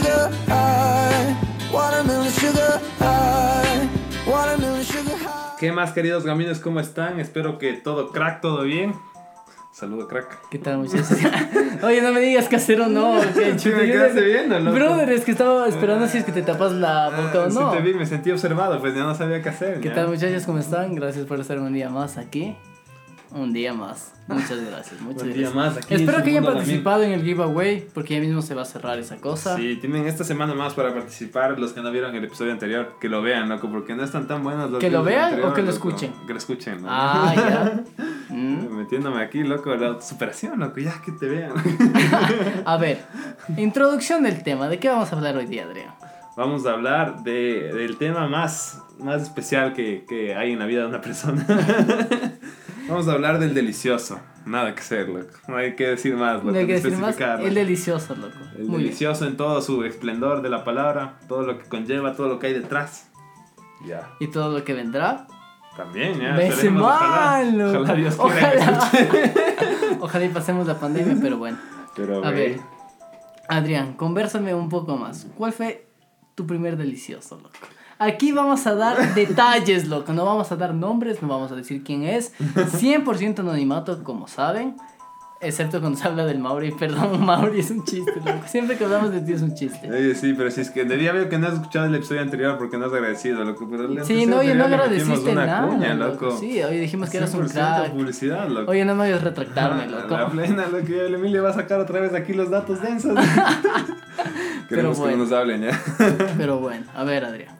[0.00, 1.36] sugar high.
[1.72, 3.88] Watermelon sugar high.
[4.26, 5.56] Watermelon sugar high.
[5.58, 6.58] ¿Qué más, queridos gamines?
[6.60, 7.18] ¿Cómo están?
[7.20, 8.94] Espero que todo crack, todo bien.
[9.72, 10.48] Saludo, crack.
[10.50, 11.08] ¿Qué tal, muchachos?
[11.82, 13.20] Oye, no me digas casero, no.
[13.34, 13.58] ¿qué?
[13.58, 14.74] Sí, me quedaste viendo, loco.
[14.74, 17.58] Brother, es que estaba esperando si es que te tapas la boca Ah, o sí
[17.58, 17.70] no.
[17.72, 19.80] te vi, me sentí observado, pues ya no sabía qué hacer.
[19.80, 19.94] ¿Qué ya.
[19.94, 20.44] tal, muchachos?
[20.46, 20.94] ¿Cómo están?
[20.94, 22.56] Gracias por estar un día más aquí.
[23.32, 24.12] Un día más.
[24.28, 25.34] Muchas gracias, muchas Un gracias.
[25.36, 25.94] día más aquí.
[25.94, 29.16] Espero que hayan participado en el giveaway, porque ya mismo se va a cerrar esa
[29.16, 29.56] cosa.
[29.56, 32.94] Sí, tienen esta semana más para participar los que no vieron el episodio anterior.
[33.00, 35.54] Que lo vean, loco, porque no están tan buenos los ¿Que lo vean anterior, o
[35.54, 35.88] que lo loco.
[35.88, 36.12] escuchen?
[36.26, 36.88] Que lo escuchen, ¿no?
[36.90, 37.84] Ah, ya.
[38.28, 38.78] Mm.
[38.78, 41.52] Metiéndome aquí, loco, la superación, loco, ya que te vean.
[42.66, 43.04] A ver,
[43.56, 44.68] introducción del tema.
[44.68, 45.94] ¿De qué vamos a hablar hoy día, Adrián?
[46.36, 50.80] Vamos a hablar de, del tema más, más especial que, que hay en la vida
[50.82, 51.46] de una persona.
[52.88, 54.20] Vamos a hablar del delicioso.
[54.44, 55.32] Nada que ser, loco.
[55.48, 56.52] No hay que decir más, loco.
[56.52, 57.18] No hay que decir más.
[57.20, 58.36] El delicioso, loco.
[58.56, 58.82] El Muy bien.
[58.82, 62.46] delicioso en todo su esplendor de la palabra, todo lo que conlleva, todo lo que
[62.48, 63.08] hay detrás.
[63.84, 64.08] Ya.
[64.20, 65.26] Y todo lo que vendrá.
[65.76, 66.34] También, ya.
[66.34, 67.80] Ojalá, mal, loco.
[67.80, 68.80] ojalá Dios quiera
[70.00, 70.24] Ojalá.
[70.24, 71.58] y pasemos la pandemia, pero bueno.
[71.94, 72.60] Pero, A ver,
[73.48, 75.26] Adrián, conversame un poco más.
[75.36, 75.86] ¿Cuál fue
[76.34, 77.50] tu primer delicioso, loco?
[77.98, 80.12] Aquí vamos a dar detalles, loco.
[80.12, 82.32] No vamos a dar nombres, no vamos a decir quién es.
[82.38, 84.76] 100% anonimato, como saben.
[85.38, 86.72] Excepto cuando se habla del Mauri.
[86.78, 88.40] Perdón, Mauri es un chiste, loco.
[88.46, 89.90] Siempre que hablamos de ti es un chiste.
[89.90, 92.56] Oye, sí, pero si es que debía ver que no has escuchado el episodio anterior
[92.56, 93.68] porque no has agradecido, loco.
[93.70, 96.36] Pero el Sí, no, oye, no agradeciste una nada, cuña, loco.
[96.38, 97.90] Sí, hoy dijimos que eras un 100% crack.
[97.92, 98.70] publicidad, loco.
[98.70, 100.30] Oye, no me hagas retractarme, La loco.
[100.32, 103.14] plena, lo que el Emilio va a sacar otra vez aquí los datos densos.
[104.70, 105.12] Queremos bueno.
[105.12, 105.80] que nos hablen ya.
[106.38, 107.55] Pero bueno, a ver, Adrián.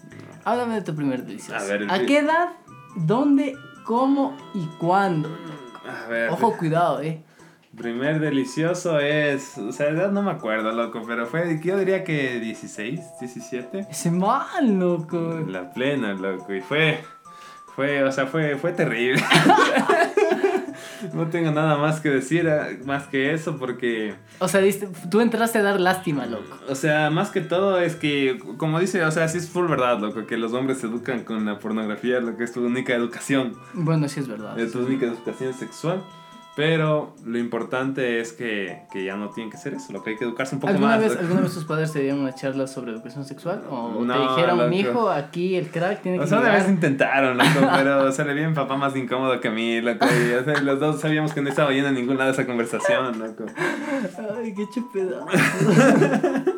[0.47, 1.57] Háblame de tu primer delicioso.
[1.57, 2.51] A ver, ¿A qué edad,
[2.95, 5.29] dónde, cómo y cuándo?
[5.85, 6.31] A ver.
[6.31, 7.21] Ojo, cuidado, eh.
[7.77, 9.59] Primer delicioso es.
[9.59, 11.61] O sea, de edad no me acuerdo, loco, pero fue.
[11.65, 13.87] Yo diría que 16, 17.
[13.91, 15.41] Ese mal, loco.
[15.49, 16.55] La plena, loco.
[16.55, 17.01] Y fue.
[17.75, 19.21] Fue, o sea, fue, fue terrible.
[21.13, 24.15] no tengo nada más que decir, eh, más que eso, porque.
[24.39, 24.63] O sea,
[25.11, 26.59] tú entraste a dar lástima, loco.
[26.69, 29.99] O sea, más que todo es que, como dice, o sea, sí es full verdad,
[30.01, 33.55] loco, que los hombres se educan con la pornografía, lo que es tu única educación.
[33.75, 34.59] Bueno, sí es verdad.
[34.59, 36.03] Es tu única educación sexual.
[36.57, 40.17] Pero lo importante es que, que ya no tiene que ser eso, lo que hay
[40.17, 41.01] que educarse un poco ¿Alguna más.
[41.01, 41.19] vez.
[41.19, 43.63] ¿Alguna vez tus padres te dieron una charla sobre educación sexual?
[43.69, 44.73] ¿O No, te dijeron, loco.
[44.75, 46.63] hijo, aquí el crack tiene que O sea, una llegar"?
[46.63, 50.07] vez intentaron, loco, pero sale bien papá más incómodo que a mí, loco.
[50.07, 53.19] Y, o sea, los dos sabíamos que no estaba yendo a ningún lado esa conversación,
[53.19, 53.45] loco.
[54.39, 55.27] Ay, qué chupedazo.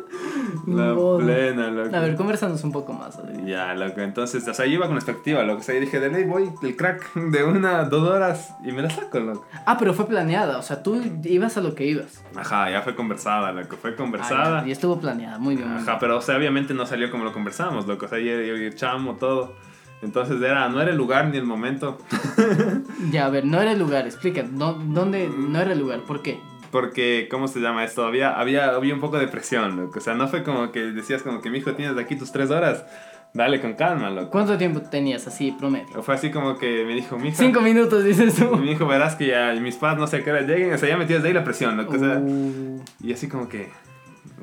[0.75, 1.17] La No.
[1.17, 1.95] plena, loco.
[1.95, 3.45] A ver, conversanos un poco más, Adrián.
[3.45, 5.59] Ya, loco, entonces, o sea, yo iba con expectativa, loco.
[5.61, 8.81] O sea, yo dije, de ley voy, el crack de una, dos horas y me
[8.81, 9.45] la saco, loco.
[9.65, 12.23] Ah, pero fue planeada, o sea, tú ibas a lo que ibas.
[12.35, 14.67] Ajá, ya fue conversada, loco, fue Ah, conversada.
[14.67, 15.69] y estuvo planeada, muy bien.
[15.69, 18.05] Ajá, pero o sea, obviamente no salió como lo conversamos, loco.
[18.05, 19.53] O sea, yo, yo, yo chamo, todo.
[20.01, 21.97] Entonces era, no era el lugar ni el momento.
[23.11, 26.01] Ya, a ver, no era el lugar, explica, ¿dó- ¿dónde no era el lugar?
[26.01, 26.39] ¿Por qué?
[26.71, 28.05] Porque, ¿cómo se llama esto?
[28.05, 29.99] Había, había, había un poco de presión, loco.
[29.99, 32.31] O sea, no fue como que decías como que, mi hijo, tienes de aquí tus
[32.31, 32.85] tres horas.
[33.33, 34.31] Dale con calma, loco.
[34.31, 35.87] ¿Cuánto tiempo tenías así, promedio?
[35.95, 37.37] O fue así como que me dijo, mi hijo.
[37.37, 38.55] Cinco minutos, dices tú.
[38.57, 40.73] Mi hijo, verás que ya mis padres no sé a qué hora lleguen.
[40.73, 41.95] O sea, ya me tienes de ahí la presión, loco.
[41.95, 43.69] O sea, Uh, y así como que,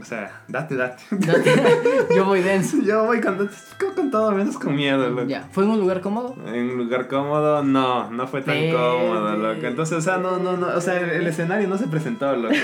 [0.01, 1.03] o sea, date, date.
[1.11, 2.77] date- Yo voy denso.
[2.83, 3.49] Yo voy con,
[3.95, 5.27] con, todo menos con miedo, loco.
[5.27, 6.37] Ya, ¿fue en un lugar cómodo?
[6.47, 9.67] En un lugar cómodo, no, no fue tan cómodo, loco.
[9.67, 12.55] Entonces, o sea, no, no, no, o sea, el, el escenario no se presentó, loco.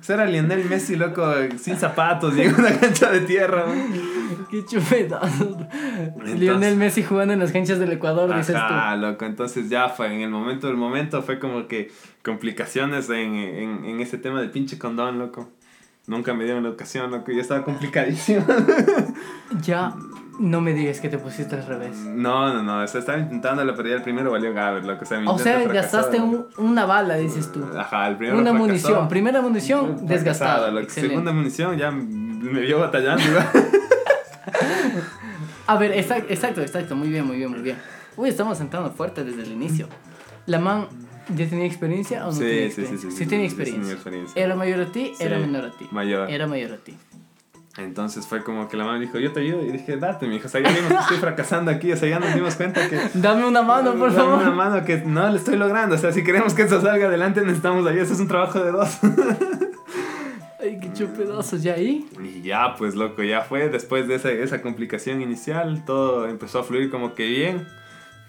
[0.00, 1.26] O sea, era Lionel Messi, loco,
[1.58, 3.64] sin zapatos y en una cancha de tierra.
[3.66, 4.46] ¿no?
[4.48, 5.58] Qué chupedazo.
[6.24, 9.24] Lionel Messi jugando en las canchas del Ecuador, dices Ajá, loco.
[9.24, 11.90] Entonces ya fue, en el momento del momento fue como que
[12.24, 15.50] complicaciones en, en, en ese tema del pinche condón, loco.
[16.08, 18.44] Nunca me dieron la educación, loco, y estaba complicadísimo.
[19.62, 19.94] Ya,
[20.38, 21.96] no me digas que te pusiste al revés.
[21.96, 25.02] No, no, no, o sea, estaba intentándolo, pero ya el primero valió Gaber, loco.
[25.02, 27.64] O sea, O sea, gastaste un- una bala, dices tú.
[27.76, 28.66] Ajá, el primero Una fracasó.
[28.66, 29.08] munición.
[29.08, 30.70] Primera munición, desgastada.
[30.88, 33.22] Segunda munición ya me vio batallando.
[35.66, 36.96] A ver, exacto, exacto, exacto.
[36.96, 37.76] Muy bien, muy bien, muy bien.
[38.16, 39.86] Uy, estamos entrando fuerte desde el inicio.
[40.46, 40.86] ¿La man
[41.34, 43.10] ya tenía experiencia o no Sí, tenía sí, experiencia?
[43.10, 43.80] sí, Sí, sí, tenía sí, sí, experiencia.
[43.82, 44.44] tenía experiencia.
[44.44, 45.12] ¿Era mayor a ti?
[45.18, 45.88] ¿Era menor a ti?
[45.90, 46.30] mayor.
[46.30, 46.94] Era mayor a ti.
[47.76, 49.62] Entonces fue como que la mamá dijo, yo te ayudo.
[49.64, 50.46] Y dije, date, mi hijo.
[50.46, 51.92] O sea, ya vimos que estoy fracasando aquí.
[51.92, 52.98] O sea, ya nos dimos cuenta que...
[53.14, 54.42] Dame una mano, por Dame favor.
[54.42, 55.94] una mano que no le estoy logrando.
[55.94, 57.98] O sea, si queremos que eso salga adelante, necesitamos ahí.
[57.98, 58.98] Eso es un trabajo de dos.
[60.60, 61.62] Ay, qué chupedazos.
[61.62, 62.04] ¿Ya ahí?
[62.20, 63.68] Y ya, pues, loco, ya fue.
[63.68, 67.68] Después de esa, esa complicación inicial, todo empezó a fluir como que bien.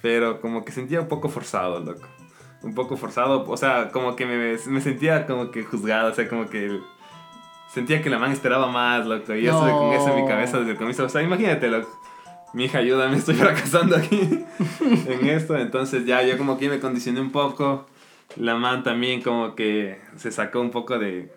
[0.04, 2.08] Pero como que sentía un poco forzado, loco.
[2.62, 3.46] Un poco forzado.
[3.48, 6.12] O sea, como que me, me sentía como que juzgado.
[6.12, 6.80] O sea, como que...
[7.74, 9.36] sentía que la man esperaba más, loco.
[9.36, 11.06] Y eso de con eso en mi cabeza desde el comienzo.
[11.06, 11.90] O sea, imagínate, loco.
[12.54, 14.20] Mi hija, ayúdame, estoy fracasando aquí
[15.08, 15.58] en esto.
[15.58, 17.88] Entonces ya yo como que me condicioné un poco.
[18.36, 21.32] La man también como que se sacó un poco de,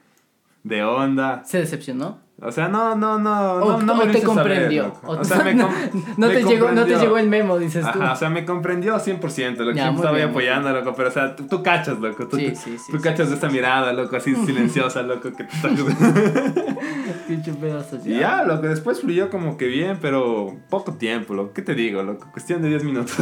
[0.63, 1.45] de onda.
[1.45, 2.21] ¿Se decepcionó?
[2.45, 4.83] O sea, no, no, no, O, no, no me te saber, comprendió.
[4.85, 5.01] loco.
[5.07, 7.57] O O sea, me, no, com- no me te llegó, no te llegó el memo,
[7.59, 8.03] dices tú.
[8.03, 11.13] Ajá, o sea, me comprendió 100%, lo que Ya, estaba bien, apoyando, loco, pero o
[11.13, 13.93] sea, tú, tú cachas, loco, tú, Sí, tú- sí, sí, tú cachas de esta mirada,
[13.93, 15.69] loco, así silenciosa, loco, que te está...
[17.29, 21.63] Pinche pedazo, Y ya, loco, después fluyó como que bien, pero poco tiempo, loco, ¿qué
[21.63, 22.27] te digo, loco?
[22.33, 23.17] Cuestión de 10 minutos.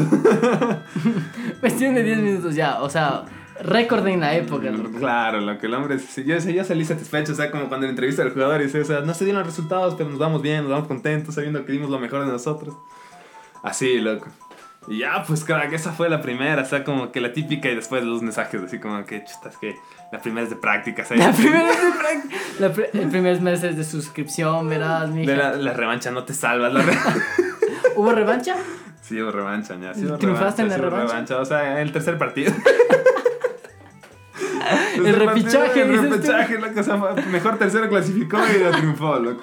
[1.61, 3.23] Cuestión de 10 minutos ya, o sea,
[3.62, 4.71] récord en la época.
[4.71, 4.99] loco.
[4.99, 7.87] claro, lo que el hombre, si yo, si yo salí satisfecho, o sea, como cuando
[7.87, 10.19] le entrevista al jugador y dice, o sea, no se dieron los resultados, pero nos
[10.19, 12.75] vamos bien, nos vamos contentos, sabiendo que dimos lo mejor de nosotros.
[13.62, 14.27] Así, loco.
[14.89, 17.75] Y ya, pues, crack, esa fue la primera, o sea, como que la típica y
[17.77, 19.77] después los mensajes, así como que, chuta, es que
[20.11, 21.23] la primera es de práctica, ¿sabes?
[21.27, 25.31] La primera vez de práct- la pr- el primer mes es de suscripción, verás, mija.
[25.31, 26.97] De la, la revancha no te salvas, la re-
[27.97, 28.57] ¿Hubo revancha?
[29.03, 29.93] Sí, hubo revancha, ya.
[29.93, 31.37] Sí, hubo ¿Triunfaste en la sí hubo revancha?
[31.39, 32.53] O sea, en el tercer partido.
[35.06, 36.81] El repichaje, El repechaje, loco.
[36.81, 36.97] O sea,
[37.31, 39.43] mejor tercero clasificó y lo triunfó, loco.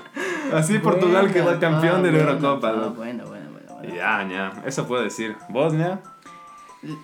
[0.54, 2.94] Así Portugal quedó campeón ah, de la bueno, Eurocopa, ah, loco.
[2.96, 3.96] bueno, bueno, bueno, bueno.
[3.96, 4.64] Ya, ya.
[4.66, 5.36] Eso puedo decir.
[5.50, 6.00] ¿Vos, ya?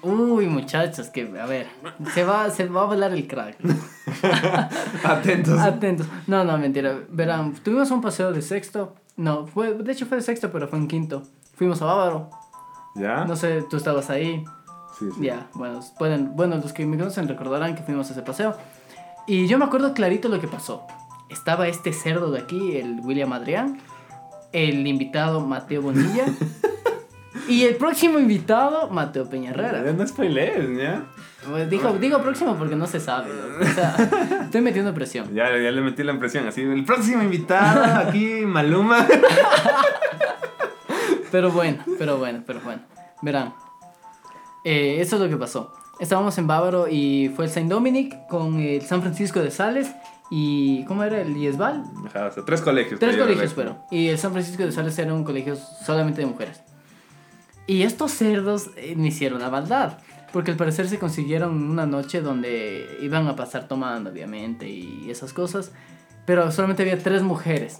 [0.01, 1.67] Uy, muchachos, que a ver,
[2.13, 3.57] se va, se va a volar el crack.
[5.03, 5.59] Atentos.
[5.59, 6.07] Atentos.
[6.27, 6.99] No, no, mentira.
[7.09, 8.95] Verán, tuvimos un paseo de sexto.
[9.17, 11.23] No, fue, de hecho fue de sexto, pero fue en quinto.
[11.55, 12.29] Fuimos a Bávaro.
[12.95, 13.25] ¿Ya?
[13.25, 14.45] No sé, tú estabas ahí.
[15.11, 15.25] Sí, sí.
[15.25, 18.55] Ya, bueno, pueden, bueno, los que me conocen recordarán que fuimos a ese paseo.
[19.27, 20.85] Y yo me acuerdo clarito lo que pasó.
[21.29, 23.79] Estaba este cerdo de aquí, el William Adrián,
[24.51, 26.25] el invitado Mateo Bonilla
[27.47, 29.83] y el próximo invitado Mateo Peñarrera.
[29.83, 31.05] Ya no spoilees, ¿ya?
[31.49, 33.29] Pues digo, digo próximo porque no se sabe.
[33.33, 33.69] loco.
[33.69, 33.95] O sea,
[34.43, 35.33] estoy metiendo presión.
[35.33, 36.47] Ya, ya le metí la impresión.
[36.47, 39.07] Así, el próximo invitado aquí, Maluma.
[41.31, 42.83] Pero bueno, pero bueno, pero bueno.
[43.23, 43.55] Verán.
[44.63, 45.73] Eh, eso es lo que pasó.
[45.99, 49.91] Estábamos en Bávaro y fue el Saint Dominic con el San Francisco de Sales
[50.29, 50.83] y.
[50.85, 51.21] ¿Cómo era?
[51.21, 51.83] El Iesval.
[52.07, 52.99] Ajá, o sea, tres colegios.
[52.99, 53.77] Tres pero yo colegios fueron.
[53.91, 56.61] Y el San Francisco de Sales era un colegio solamente de mujeres.
[57.67, 59.99] Y estos cerdos eh, me hicieron la maldad.
[60.31, 65.31] Porque al parecer se consiguieron una noche donde iban a pasar tomando, obviamente, y esas
[65.31, 65.71] cosas.
[66.25, 67.79] Pero solamente había tres mujeres.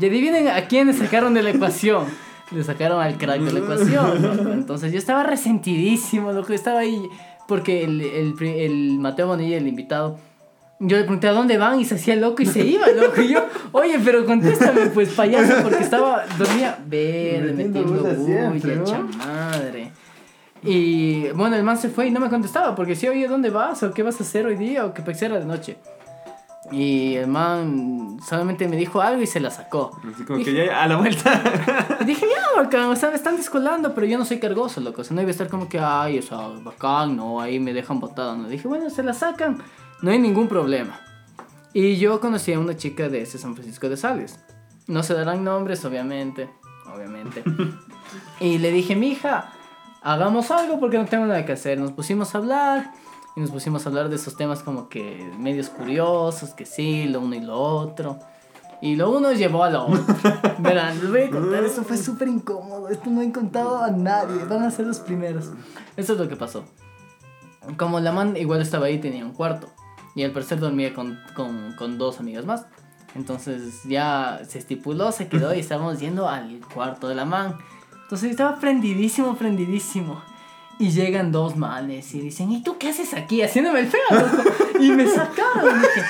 [0.00, 2.06] Y adivinen a quiénes sacaron de la ecuación.
[2.50, 4.22] Le sacaron al crack de la ecuación.
[4.22, 4.48] loco.
[4.52, 6.52] Entonces yo estaba resentidísimo, loco.
[6.52, 7.08] Estaba ahí
[7.46, 10.18] porque el, el, el Mateo Bonilla, el invitado,
[10.80, 13.20] yo le pregunté a dónde van y se hacía loco y se iba, loco.
[13.20, 18.76] Y yo, oye, pero contéstame, pues payaso, porque estaba, dormía verde, Metiendo bulla bulla, siempre,
[18.76, 18.82] ¿no?
[18.82, 19.90] hecha madre.
[20.62, 23.82] Y bueno, el man se fue y no me contestaba, porque sí, oye, ¿dónde vas?
[23.82, 24.84] ¿O qué vas a hacer hoy día?
[24.84, 25.78] ¿O qué era de noche?
[26.70, 29.98] Y el man solamente me dijo algo y se la sacó.
[30.12, 31.42] Así como que ya a la vuelta.
[32.06, 35.00] Dije, ya, bacán, o sea, me están descolando, pero yo no soy cargoso, loco.
[35.00, 37.72] O sea, no iba a estar como que, ay, o sea, bacán, no, ahí me
[37.72, 38.36] dejan botado.
[38.36, 39.62] No, dije, bueno, se la sacan,
[40.02, 41.00] no hay ningún problema.
[41.72, 44.40] Y yo conocí a una chica de ese San Francisco de Sales.
[44.86, 46.50] No se darán nombres, obviamente,
[46.94, 47.44] obviamente.
[48.40, 49.52] y le dije, mija,
[50.02, 51.78] hagamos algo porque no tengo nada que hacer.
[51.78, 52.92] Nos pusimos a hablar
[53.38, 57.20] y nos pusimos a hablar de esos temas como que medios curiosos, que sí, lo
[57.20, 58.18] uno y lo otro.
[58.82, 60.16] Y lo uno llevó a lo otro.
[60.58, 62.88] Verán, les voy a contar, eso fue súper incómodo.
[62.88, 65.52] Esto no he contado a nadie, van a ser los primeros.
[65.96, 66.64] Eso es lo que pasó.
[67.76, 69.68] Como la man igual estaba ahí, tenía un cuarto.
[70.16, 72.66] Y al parecer dormía con, con, con dos amigas más.
[73.14, 77.56] Entonces ya se estipuló, se quedó y estábamos yendo al cuarto de la man.
[78.02, 80.20] Entonces estaba prendidísimo, prendidísimo.
[80.80, 83.42] Y llegan dos manes y dicen, ¿y tú qué haces aquí?
[83.42, 84.48] Haciéndome el feo, loco.
[84.80, 85.76] Y me sacaron.
[85.76, 86.02] Y dije,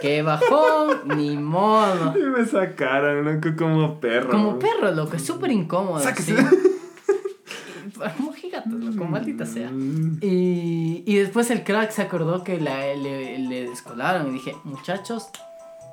[0.00, 2.16] qué bajón, ni modo.
[2.16, 4.30] Y me sacaron, loco, como perro.
[4.30, 6.00] Como perro, loco, es súper incómodo.
[6.00, 6.36] Sáquese.
[6.36, 6.44] ¿sí?
[8.16, 9.70] Como gigante, loco, maldita sea.
[9.70, 15.28] Y, y después el crack se acordó que la, le, le descolaron y dije, muchachos,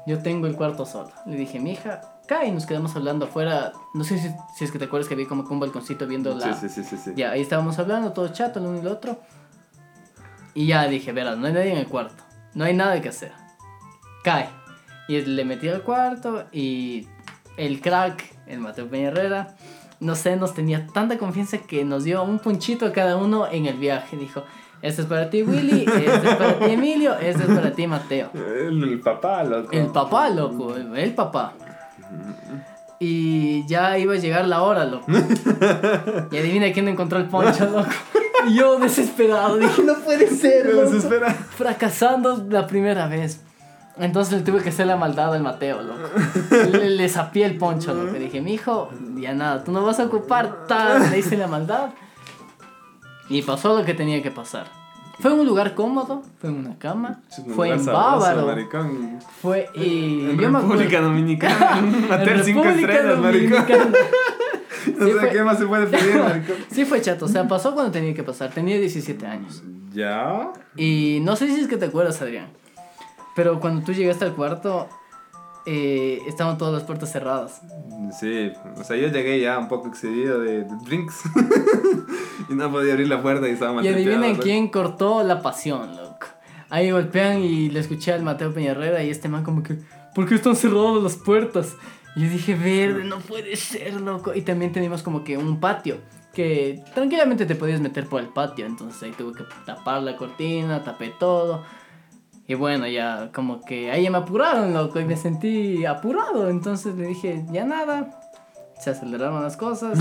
[0.08, 1.12] yo tengo el cuarto solo.
[1.28, 3.74] Le dije, mija, cae y nos quedamos hablando afuera.
[3.96, 6.36] No sé si, si es que te acuerdas que había como que un balconcito viendo
[6.36, 6.54] la...
[6.54, 7.14] Sí, sí, sí, sí, sí.
[7.16, 9.20] Ya, ahí estábamos hablando, todo chato, el uno y el otro.
[10.54, 12.24] Y ya dije, verás, no hay nadie en el cuarto.
[12.54, 13.32] No hay nada que hacer.
[14.24, 14.48] Cae.
[15.08, 17.08] Y le metí al cuarto y
[17.58, 19.56] el crack, el Mateo Peña Herrera,
[20.00, 23.66] no sé, nos tenía tanta confianza que nos dio un punchito a cada uno en
[23.66, 24.18] el viaje.
[24.18, 24.44] Dijo,
[24.84, 28.30] este es para ti Willy, este es para ti Emilio, este es para ti Mateo.
[28.34, 29.72] El, papá, loco.
[29.72, 31.56] El papá, loco, el papá.
[33.00, 35.06] Y ya iba a llegar la hora, loco.
[36.32, 37.90] Y adivina quién encontró el poncho, loco.
[38.48, 40.90] Y yo desesperado, dije, no puede ser, loco.
[40.92, 41.34] desespera.
[41.34, 43.42] Fracasando la primera vez.
[43.98, 46.00] Entonces le tuve que hacer la maldad al Mateo, loco.
[46.72, 48.12] Le, le sapié el poncho, loco.
[48.14, 51.10] Le dije, mi hijo, ya nada, tú no vas a ocupar tal.
[51.10, 51.90] Le hice la maldad.
[53.30, 54.68] Y pasó lo que tenía que pasar.
[55.20, 57.22] Fue en un lugar cómodo, fue en una cama,
[57.56, 59.20] fue en Bávaro, maricón.
[59.42, 61.80] fue y En yo me República Dominicana.
[61.80, 63.66] Un hotel cinco estrellas, maricón.
[63.68, 63.92] Dominicana.
[64.98, 66.56] No Sí, sé fue- qué más se puede pedir, maricón.
[66.72, 69.62] Sí fue chato, o sea, pasó cuando tenía que pasar, tenía 17 años.
[69.94, 70.52] ¿Ya?
[70.78, 72.48] Y no sé si es que te acuerdas, Adrián,
[73.36, 74.88] pero cuando tú llegaste al cuarto,
[75.72, 77.62] eh, estaban todas las puertas cerradas.
[78.20, 81.22] Sí, o sea, yo llegué ya un poco excedido de, de drinks.
[82.50, 84.44] y no podía abrir la puerta y estaba Y maltripeado, adivinen loco.
[84.44, 86.26] quién cortó la pasión, loco.
[86.72, 89.78] Ahí golpean y le escuché al Mateo Peñarrera y este man como que,
[90.16, 91.76] ¿por qué están cerradas las puertas?
[92.16, 94.34] Y yo dije, verde, no puede ser, loco.
[94.34, 95.98] Y también teníamos como que un patio,
[96.34, 98.66] que tranquilamente te podías meter por el patio.
[98.66, 101.64] Entonces ahí tuve que tapar la cortina, tapé todo.
[102.50, 106.50] Y bueno, ya como que ahí ya me apuraron, loco, y me sentí apurado.
[106.50, 108.20] Entonces le dije, ya nada.
[108.80, 110.00] Se aceleraron las cosas.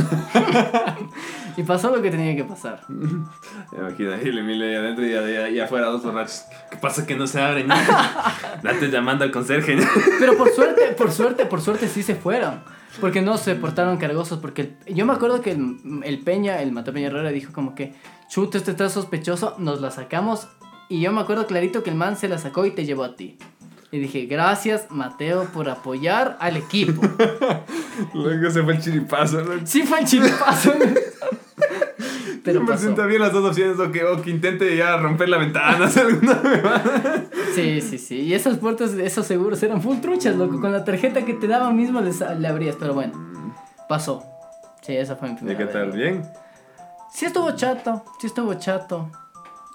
[1.57, 2.81] y pasó lo que tenía que pasar.
[3.76, 5.11] Imagina, y el Emilio ahí adentro y,
[5.52, 6.45] y, y afuera dos borrachos.
[6.71, 7.69] ¿Qué pasa que no se abren?
[8.62, 9.76] Date llamando al conserje.
[10.19, 12.62] Pero por suerte, por suerte, por suerte sí se fueron.
[13.00, 14.38] Porque no se portaron cargosos.
[14.38, 17.75] Porque el- yo me acuerdo que el, el Peña, el Mateo Peña Herrera, dijo como
[17.75, 17.95] que,
[18.28, 20.49] chuta, este está sospechoso, nos la sacamos.
[20.88, 23.14] Y yo me acuerdo clarito que el man se la sacó y te llevó a
[23.16, 23.38] ti.
[23.90, 27.02] Y dije, gracias Mateo por apoyar al equipo.
[28.14, 29.42] Luego se fue el chiripazo.
[29.42, 29.66] ¿no?
[29.66, 30.73] Sí fue el chiripazo.
[32.45, 32.83] Pero me pasó.
[32.85, 33.78] siento bien las dos opciones.
[33.78, 35.88] O que, o que intente ya romper la ventana.
[37.54, 38.21] Sí, sí, sí.
[38.21, 40.61] Y esas puertas, esos seguros eran full truchas, loco.
[40.61, 42.76] Con la tarjeta que te daban mismo les, le abrías.
[42.78, 43.14] Pero bueno,
[43.88, 44.23] pasó.
[44.83, 45.90] Sí, esa fue mi ¿Y primera qué vez, tal?
[45.90, 46.23] ¿Bien?
[47.12, 49.11] Sí estuvo chato, sí estuvo chato.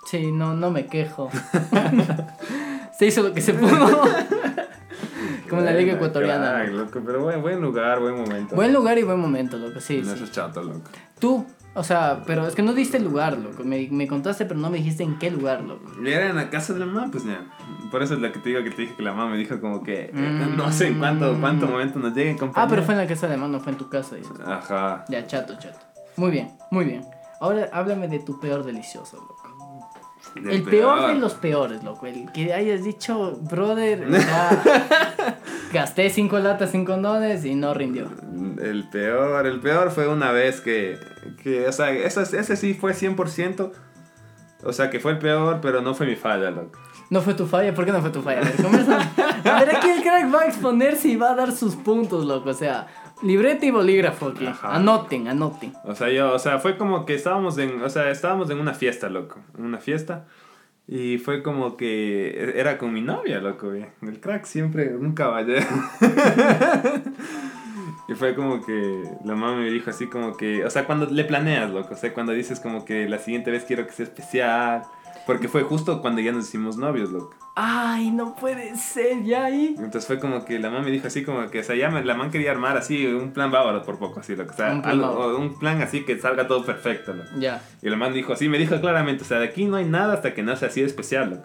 [0.05, 1.29] Sí, no, no me quejo.
[2.97, 4.01] se hizo lo que se pudo.
[5.49, 6.53] Como en la liga ecuatoriana.
[6.63, 7.01] crack, loco.
[7.05, 8.55] pero buen, buen lugar, buen momento.
[8.55, 10.23] Buen lugar y buen momento, loco, sí, No, sí.
[10.23, 10.81] es chato, loco.
[11.19, 11.45] Tú,
[11.75, 13.63] o sea, pero es que no diste el lugar, loco.
[13.63, 15.85] Me, me contaste, pero no me dijiste en qué lugar, loco.
[16.03, 17.45] Y Era en la casa de la mamá, pues ya.
[17.91, 19.59] Por eso es la que te digo que te dije que la mamá me dijo
[19.61, 20.55] como que eh, Mm.
[20.57, 23.37] no sé en cuánto, cuánto momento nos llegue Ah, pero fue en la casa de
[23.37, 24.33] mano, fue en tu casa, dices.
[24.45, 25.05] Ajá.
[25.09, 25.77] Ya, chato, chato.
[26.17, 27.03] Muy bien, muy bien.
[27.39, 29.42] Ahora háblame de tu peor delicioso, loco.
[30.35, 32.07] El peor de los peores, loco.
[32.07, 35.39] El que hayas dicho, brother, ya
[35.73, 38.09] gasté cinco latas sin condones y no rindió.
[38.61, 40.97] El peor, el peor fue una vez que,
[41.43, 43.71] que o sea, ese, ese sí fue 100%.
[44.65, 46.79] O sea, que fue el peor, pero no fue mi falla, loco.
[47.09, 48.41] No fue tu falla, ¿por qué no fue tu falla?
[48.41, 48.55] A ver.
[49.45, 52.49] A ver, aquí el crack va a exponerse y va a dar sus puntos, loco.
[52.49, 52.87] O sea,
[53.23, 54.45] libreta y bolígrafo aquí.
[54.45, 54.75] Ajá.
[54.75, 55.73] Anoten, anoten.
[55.85, 58.73] O sea, yo, o sea, fue como que estábamos en, o sea, estábamos en una
[58.73, 60.25] fiesta, loco, en una fiesta.
[60.87, 63.85] Y fue como que era con mi novia, loco, güey.
[64.01, 65.65] El crack siempre un caballero.
[68.09, 71.23] y fue como que la mamá me dijo así como que, o sea, cuando le
[71.23, 74.83] planeas, loco, o sea, cuando dices como que la siguiente vez quiero que sea especial.
[75.25, 77.33] Porque fue justo cuando ya nos hicimos novios, loco.
[77.55, 79.75] Ay, no puede ser, ya ahí.
[79.77, 82.03] Entonces fue como que la mamá me dijo así como que, o sea, ya me-
[82.03, 84.51] la mamá quería armar así un plan bávaro por poco, así, loco.
[84.53, 87.29] O sea, Un plan algo- un plan así que salga todo perfecto, loco.
[87.37, 87.61] Ya.
[87.81, 90.15] Y el man dijo así, me dijo claramente, o sea, de aquí no hay nada
[90.15, 91.43] hasta que no sea así de especial, loco.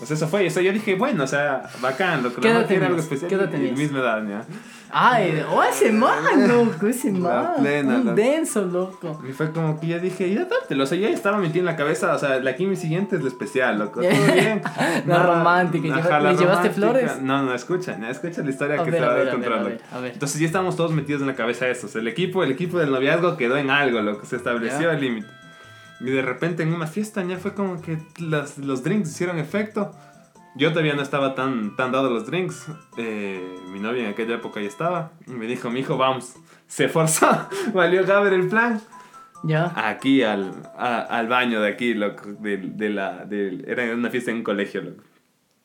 [0.00, 2.40] O sea, eso fue, o sea, yo dije, bueno, o sea, bacán, loco.
[2.40, 3.28] ¿Qué la man quiere algo especial.
[3.28, 3.76] ¿Qué edad tenías?
[3.76, 4.44] misma edad, ya.
[4.90, 7.50] Ay, oh, ese man, loco, ese La man.
[7.60, 8.16] plena, un loco.
[8.16, 9.20] denso, loco.
[9.28, 11.76] Y fue como que yo dije, ya dártelo, o sea, ya estaba metido en la
[11.76, 14.00] cabeza, o sea, la Kimi siguiente es la especial, loco.
[14.02, 14.62] Todo bien.
[15.06, 16.74] La romántica, Ajá, ¿le la llevaste romántica.
[16.74, 17.22] flores?
[17.22, 19.24] No, no, escucha, no, escucha la historia A que ver, te va a ver, a
[19.24, 19.68] ver, control, a loco.
[19.70, 20.12] ver, a ver.
[20.12, 21.86] Entonces ya estábamos todos metidos en la cabeza eso.
[21.86, 24.82] O sea, el equipo, el equipo del noviazgo quedó en algo, lo que se estableció
[24.90, 24.92] Ya.
[24.92, 25.28] el límite.
[26.00, 29.94] Y de repente en una fiesta ya fue como que las- los drinks hicieron efecto.
[30.56, 32.66] Yo todavía no estaba tan, tan dado a los drinks.
[32.96, 35.12] Eh, mi novia en aquella época ya estaba.
[35.26, 36.34] Y me dijo, mi hijo, vamos.
[36.66, 37.28] Se forzó.
[37.74, 38.80] Valió Gaber el plan.
[39.44, 39.70] Ya.
[39.76, 42.22] Aquí al, a- al baño de aquí, loco.
[42.40, 45.02] De, de la, de- era una fiesta en un colegio, loco.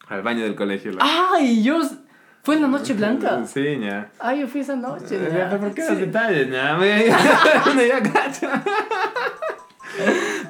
[0.10, 1.05] Al baño del colegio, loco.
[1.07, 1.79] Ay, yo.
[2.43, 3.45] ¿Fue en la noche blanca?
[3.48, 4.10] Sí, ya.
[4.19, 5.15] Ay, yo fui esa noche.
[5.15, 5.48] Eh, ya.
[5.50, 5.89] ¿Pero por qué Sí.
[5.91, 6.50] los detalles?
[6.51, 7.05] Ya, me...
[7.71, 8.63] Uno ya cacha.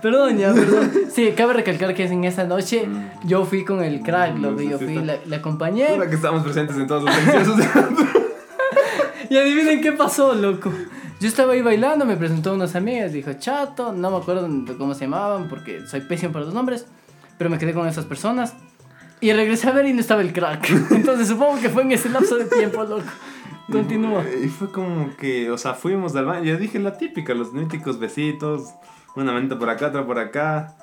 [0.02, 0.92] Perdón, ya, perdón.
[1.14, 3.28] Sí, cabe recalcar que en esa noche Mm.
[3.28, 4.60] yo fui con el crack, loco.
[4.60, 5.88] Sí, Yo sí, fui, la, la acompañé.
[5.90, 7.60] Ahora que estamos presentes en todos los deliciosos.
[9.30, 10.72] Y adivinen qué pasó, loco.
[11.22, 15.02] Yo estaba ahí bailando, me presentó unas amigas, dijo chato, no me acuerdo cómo se
[15.06, 16.86] llamaban porque soy pésimo para los nombres,
[17.38, 18.56] pero me quedé con esas personas.
[19.22, 20.70] Y regresé a ver y no estaba el crack.
[20.92, 23.04] Entonces supongo que fue en ese lapso de tiempo, loco.
[23.72, 24.24] Continúa.
[24.44, 26.44] Y fue como que, o sea, fuimos al baño.
[26.46, 28.70] Yo dije la típica, los míticos besitos.
[29.16, 30.74] Una manita por acá, otra por acá.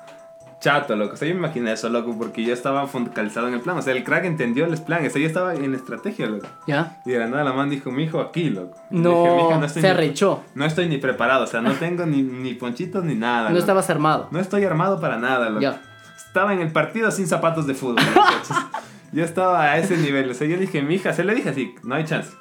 [0.61, 1.13] chato, loco.
[1.13, 3.77] O sea, yo me imaginé eso, loco, porque yo estaba focalizado en el plan.
[3.77, 5.05] O sea, el crack entendió el plan.
[5.05, 6.47] O sea, yo estaba en estrategia, loco.
[6.67, 7.01] ¿Ya?
[7.05, 8.77] Y de la nada la man dijo, mi hijo aquí, loco.
[8.89, 10.43] No, dije, "Mija, estoy se ni- arrechó.
[10.55, 13.43] No estoy ni preparado, o sea, no tengo ni, ni ponchitos ni nada.
[13.43, 13.59] No loco.
[13.59, 14.27] estabas armado.
[14.31, 15.61] No estoy armado para nada, loco.
[15.61, 15.81] Ya.
[16.17, 18.03] Estaba en el partido sin zapatos de fútbol.
[19.11, 20.29] Yo estaba a ese nivel.
[20.29, 22.31] O sea, yo dije, mi hija, se le dije así, no hay chance.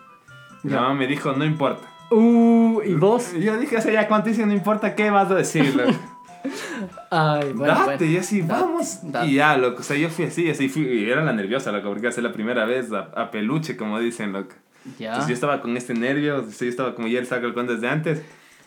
[0.65, 0.75] Y Ya.
[0.77, 1.87] la mamá me dijo, no importa.
[2.11, 3.33] Uh, ¿y vos?
[3.39, 5.93] Yo dije, sea, ya cuando dice no importa, ¿qué vas a decir, loco?
[7.11, 7.75] Ay, bueno.
[7.75, 8.13] Date, bueno.
[8.13, 8.99] y así, Date, vamos.
[9.03, 9.27] date.
[9.27, 9.81] Y ya, loco.
[9.81, 10.83] O sea, yo fui así, así fui.
[10.83, 14.33] Y era la nerviosa, loco, porque hace la primera vez a, a peluche, como dicen,
[14.33, 14.55] loco.
[14.99, 15.09] Ya.
[15.09, 17.89] Entonces yo estaba con este nervio, yo estaba como ya el saco el cuento desde
[17.89, 18.23] antes.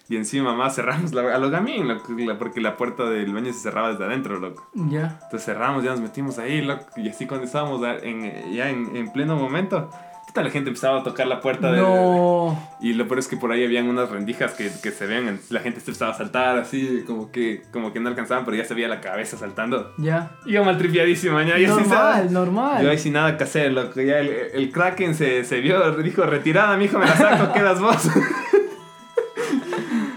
[0.10, 3.60] Y encima, mamá, cerramos la, a lo gamín, loco, porque la puerta del baño se
[3.60, 4.70] cerraba desde adentro, loco.
[4.74, 5.20] Ya.
[5.24, 6.86] Entonces cerramos, ya nos metimos ahí, loco.
[6.98, 9.90] Y así cuando estábamos en, ya en, en pleno momento,
[10.34, 11.80] toda la gente empezaba a tocar la puerta de...
[11.82, 12.58] No.
[12.80, 15.60] Y lo peor es que por ahí habían unas rendijas que, que se ven, la
[15.60, 18.74] gente se empezaba a saltar así, como que, como que no alcanzaban, pero ya se
[18.74, 19.94] veía la cabeza saltando.
[19.98, 20.32] Ya.
[20.46, 22.84] Y yo maltripiadísimo, ya, y así Normal, se- normal.
[22.84, 24.00] Yo ahí sin nada que hacer, loco.
[24.02, 28.08] Ya el, el Kraken se, se vio, dijo, retirada, mijo, me la saco, quedas vos.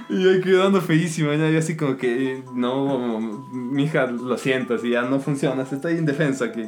[0.08, 3.18] y yo ahí quedando feísimo, ya, yo así como que, no,
[3.52, 6.64] mija, lo siento, así ya no funciona, estoy indefenso aquí.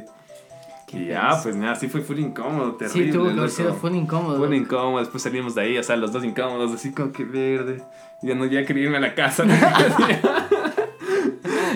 [0.93, 3.07] Y ya, pues nada, sí fue full incómodo, terrible.
[3.07, 3.49] Sí, tuvo que haber loco.
[3.57, 4.39] sido full incómodo.
[4.39, 7.83] Full incómodo, después salimos de ahí, o sea, los dos incómodos, así como que verde.
[8.23, 9.45] Ya no, ya quería irme a la casa.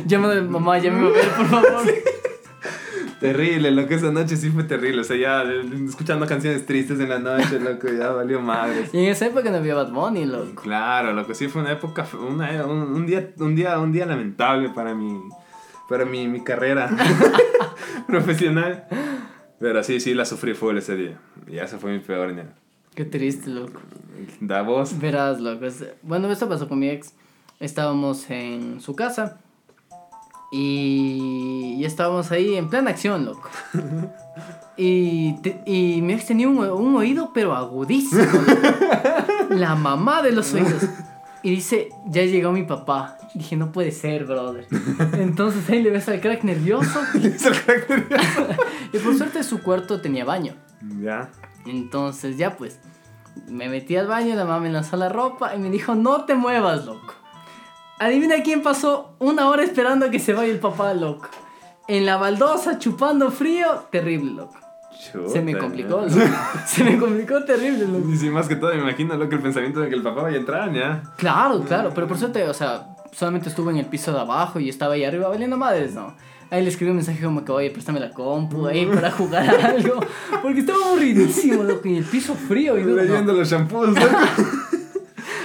[0.07, 1.85] Llámame mamá, llámame a ver, por favor.
[3.21, 5.01] terrible, lo que esa noche sí fue terrible.
[5.03, 5.43] O sea, ya
[5.87, 8.89] escuchando canciones tristes en la noche, loco, ya valió madre.
[8.93, 10.63] Y en esa época no había Bad Bunny, loco.
[10.63, 14.07] Claro, lo que sí fue una época, una, un, un día, un día, un día
[14.07, 15.21] lamentable para mi,
[15.91, 16.89] para mi, mi carrera
[18.07, 18.87] profesional.
[19.59, 21.19] Pero sí, sí, la sufrí full ese día.
[21.47, 22.55] Y ese fue mi peor día.
[22.95, 23.81] Qué triste, loco.
[24.41, 24.99] Da voz.
[24.99, 25.67] Verás, loco.
[26.03, 27.13] Bueno, esto pasó con mi ex.
[27.61, 29.39] Estábamos en su casa.
[30.53, 33.49] Y, y estábamos ahí en plan acción, loco.
[34.83, 38.23] Y, te- y mi ex tenía un, un oído, pero agudísimo.
[38.23, 38.63] loco.
[39.51, 40.85] La mamá de los oídos.
[41.43, 43.17] Y dice, ya llegó mi papá.
[43.35, 44.67] Dije, no puede ser, brother.
[45.15, 47.01] Entonces ahí le ves al crack nervioso.
[48.93, 50.55] Y por suerte su cuarto tenía baño.
[51.01, 51.31] ya.
[51.67, 52.81] Entonces ya pues,
[53.47, 56.35] me metí al baño, la mamá me lanzó la ropa y me dijo, no te
[56.35, 57.15] muevas, loco.
[57.99, 61.29] Adivina quién pasó una hora esperando a que se vaya el papá, loco.
[61.87, 64.57] En la baldosa, chupando frío, terrible, loco.
[65.01, 66.11] Se me complicó, loco.
[66.67, 68.09] Se me complicó terrible, loco.
[68.11, 70.23] Y sí, más que todo me imagino lo que el pensamiento de que el papá
[70.23, 71.03] vaya a entrar, ya.
[71.17, 74.69] Claro, claro, pero por suerte, o sea, solamente estuve en el piso de abajo y
[74.69, 76.15] estaba ahí arriba valiendo madres, ¿no?
[76.51, 80.01] Ahí le escribí un mensaje como que, oye, préstame la compu ahí para jugar algo.
[80.43, 82.97] Porque estaba aburridísimo, loco, y el piso frío y no.
[82.97, 84.01] Leyendo los shampoos, loco.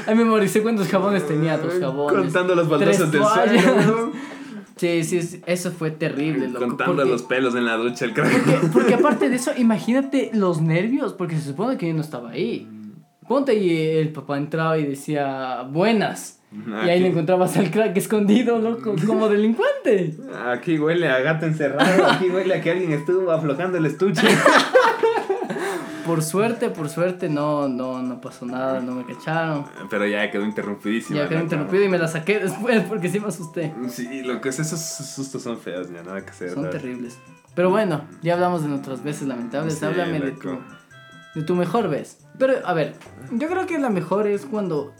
[0.07, 2.21] Ahí memoricé cuántos jabones tenía, dos jabones.
[2.21, 4.11] Contando las baldosas del suelo.
[4.75, 6.67] Sí, sí, eso fue terrible, loco.
[6.67, 8.43] Contando porque, los pelos en la ducha, el crack.
[8.43, 12.31] porque, porque aparte de eso, imagínate los nervios, porque se supone que yo no estaba
[12.31, 12.67] ahí.
[13.27, 16.41] Ponte y el papá entraba y decía, buenas.
[16.85, 20.15] Y ahí le encontrabas al crack escondido, loco, como delincuente.
[20.47, 24.21] Aquí huele a gato encerrado, aquí huele a que alguien estuvo aflojando el estuche.
[26.05, 29.65] Por suerte, por suerte, no, no, no pasó nada, no me cacharon.
[29.89, 31.19] Pero ya quedó interrumpidísima.
[31.19, 33.73] Ya quedé la interrumpido y me la saqué después porque sí me asusté.
[33.89, 36.51] Sí, lo que es, esos sustos son feos, ya nada que hacer.
[36.51, 37.17] Son terribles.
[37.55, 39.79] Pero bueno, ya hablamos de nuestras veces lamentables.
[39.79, 40.59] Sí, Háblame de tu,
[41.33, 42.19] de tu mejor vez.
[42.37, 42.93] Pero, a ver,
[43.31, 44.93] yo creo que la mejor es cuando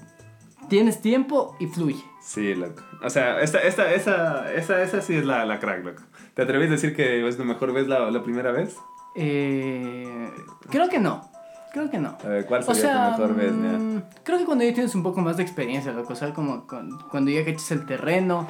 [0.69, 2.03] tienes tiempo y fluye.
[2.21, 2.81] Sí, loco.
[3.03, 6.01] O sea, esta, esta, esa, esa, esa sí es la, la crack, loco.
[6.33, 8.75] ¿Te atreves a decir que es tu mejor vez la, la primera vez?
[9.15, 10.29] Eh,
[10.69, 11.29] creo que no.
[11.71, 12.17] Creo que no.
[12.23, 13.77] A ver, ¿cuál O sería sea, tu mejor vez, ya?
[13.77, 16.65] mm, creo que cuando ya tienes un poco más de experiencia, loco, o sea, como
[17.11, 18.47] cuando ya cachas el terreno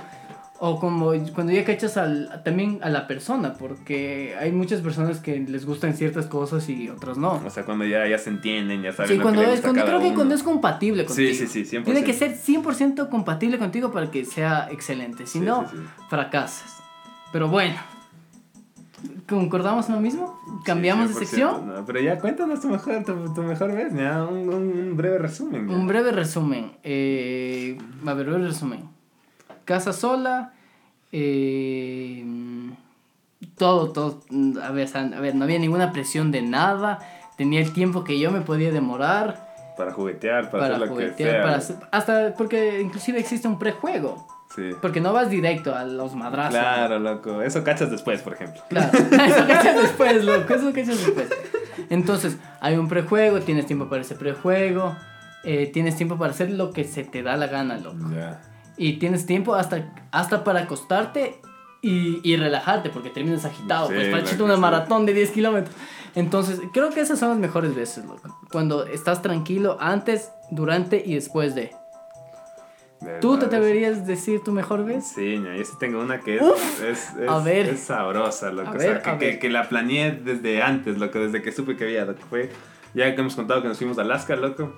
[0.59, 5.39] o como cuando ya cachas al, también a la persona, porque hay muchas personas que
[5.39, 7.41] les gustan ciertas cosas y otras no.
[7.43, 9.83] O sea, cuando ya, ya se entienden, ya saben Sí, lo cuando que es, cuando,
[9.85, 10.15] creo que uno.
[10.15, 11.33] cuando es compatible contigo.
[11.33, 11.83] Sí, sí, sí, 100%.
[11.83, 15.25] Tiene que ser 100% compatible contigo para que sea excelente.
[15.25, 15.83] Si Sí, no, sí, sí.
[16.09, 16.77] fracasas.
[17.33, 17.75] Pero bueno,
[19.27, 20.39] ¿concordamos en lo mismo?
[20.63, 21.67] ¿Cambiamos Sí, de 100%, sección?
[21.67, 25.67] no, pero ya cuéntanos tu mejor, tu, tu mejor vez, ya, un, un, breve resumen.
[25.67, 25.75] ya.
[25.75, 26.71] Un breve resumen.
[26.83, 28.89] Eh, a ver, breve resumen.
[29.65, 30.53] Casa sola.
[31.11, 32.23] eh,
[33.57, 34.21] todo, todo.
[34.61, 36.99] A ver, a ver, no había ninguna presión de nada.
[37.37, 40.91] Tenía el tiempo que yo me podía demorar Para juguetear, para, para, hacer lo que
[41.03, 41.31] juguetear.
[41.31, 41.41] sea.
[41.43, 44.25] para hacer- hasta porque inclusive existe un prejuego.
[44.55, 44.71] Sí.
[44.81, 46.59] Porque no vas directo a los madrazos.
[46.59, 47.41] Claro, loco.
[47.41, 48.61] Eso cachas después, por ejemplo.
[48.69, 51.29] Claro, eso cachas después, loco, eso cachas después.
[51.89, 54.95] Entonces, hay un prejuego, tienes tiempo para ese prejuego,
[55.43, 58.09] eh, tienes tiempo para hacer lo que se te da la gana, loco.
[58.77, 61.39] Y tienes tiempo hasta, hasta para acostarte
[61.81, 63.87] y, y relajarte porque terminas agitado.
[63.87, 65.75] Sí, pues para echarte una maratón de 10 kilómetros.
[66.15, 68.39] Entonces, creo que esas son las mejores veces, loco.
[68.51, 71.75] Cuando estás tranquilo antes, durante y después de.
[73.05, 75.05] De ¿Tú te a decir tu mejor vez?
[75.13, 76.41] Sí, yo sí tengo una que es,
[76.81, 77.67] es, es, A ver.
[77.67, 78.69] es sabrosa, loco.
[78.69, 79.39] A o sea, ver, que, a que, ver.
[79.39, 82.21] que la planeé desde antes, loco, desde que supe que había, loco.
[82.27, 82.49] Fue,
[82.95, 84.73] ya que hemos contado que nos fuimos a Alaska, loco.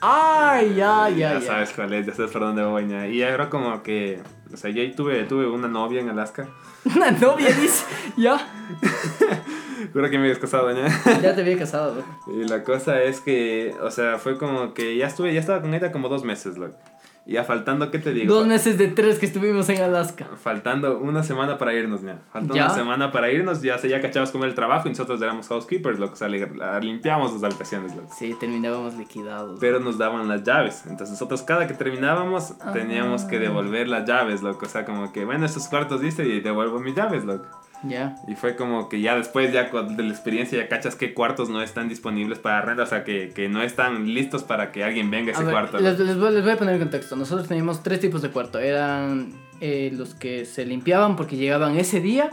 [0.00, 1.40] Ay, ya, ya, ya ya.
[1.40, 3.06] sabes cuál es, ya sabes por dónde voy, ña.
[3.06, 4.20] Y era como que,
[4.52, 6.48] o sea, yo tuve, tuve una novia en Alaska.
[6.96, 7.84] Una novia dice,
[8.16, 8.36] ya.
[9.92, 10.88] Juro que me habías casado, ña.
[11.22, 12.32] Ya te había casado, loco.
[12.32, 15.72] Y la cosa es que, o sea, fue como que ya estuve, ya estaba con
[15.74, 16.76] ella como dos meses, loco.
[17.24, 18.34] Y ya faltando, ¿qué te digo?
[18.34, 20.26] Dos meses de tres que estuvimos en Alaska.
[20.42, 22.18] Faltando una semana para irnos, ya.
[22.32, 25.46] Faltando una semana para irnos, ya se ya cachabas con el trabajo y nosotros éramos
[25.46, 26.14] housekeepers, loco.
[26.14, 28.12] O sea, li- la- limpiábamos las habitaciones, loco.
[28.18, 29.58] Sí, terminábamos liquidados.
[29.60, 30.82] Pero nos daban las llaves.
[30.86, 32.72] Entonces nosotros cada que terminábamos Ah.
[32.72, 34.66] teníamos que devolver las llaves, loco.
[34.66, 37.46] O sea, como que, bueno, estos cuartos dice y devuelvo mis llaves, loco.
[37.84, 38.14] Ya.
[38.28, 41.62] Y fue como que ya después, ya de la experiencia, ya cachas qué cuartos no
[41.62, 42.84] están disponibles para renta.
[42.84, 45.52] O sea, que, que no están listos para que alguien venga a A ese ver,
[45.52, 45.78] cuarto.
[45.80, 47.16] les, les voy, les voy a poner en contexto.
[47.16, 48.58] Nosotros teníamos tres tipos de cuarto.
[48.60, 52.30] Eran eh, los que se limpiaban porque llegaban ese día.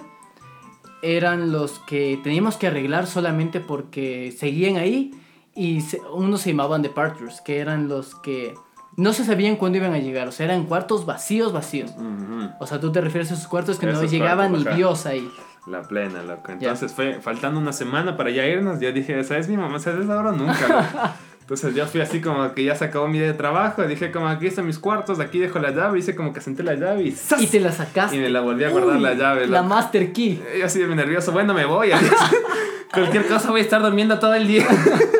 [1.01, 5.12] Eran los que teníamos que arreglar solamente porque seguían ahí.
[5.55, 8.53] Y se- unos se llamaban departures, que eran los que
[8.99, 10.27] no se sabían cuándo iban a llegar.
[10.27, 11.91] O sea, eran cuartos vacíos, vacíos.
[11.91, 12.49] Ujú.
[12.59, 14.75] O sea, tú te refieres a esos cuartos que no Esos llegaba cuartos, ni.
[14.75, 15.31] Dios ahí.
[15.67, 16.51] La plena, loco.
[16.51, 18.79] Entonces fue faltando una semana para ya irnos.
[18.79, 19.79] Yo dije, ¿sabes mi mamá?
[19.79, 20.67] ¿Sabes ahora nunca?
[20.67, 21.13] loco?
[21.41, 23.81] Entonces yo fui así como que ya se acabó mi día de trabajo.
[23.83, 25.97] Dije como aquí están mis cuartos, aquí dejo la llave.
[25.99, 27.41] Hice como que senté la llave y ¡zas!
[27.41, 28.17] Y te la sacaste.
[28.17, 29.47] Y me la volví a guardar Uy, la llave.
[29.47, 29.69] La loco.
[29.75, 30.43] Master Key.
[30.59, 31.89] Yo así de nervioso, bueno, me voy.
[32.93, 34.67] Cualquier cosa voy a estar durmiendo todo el día.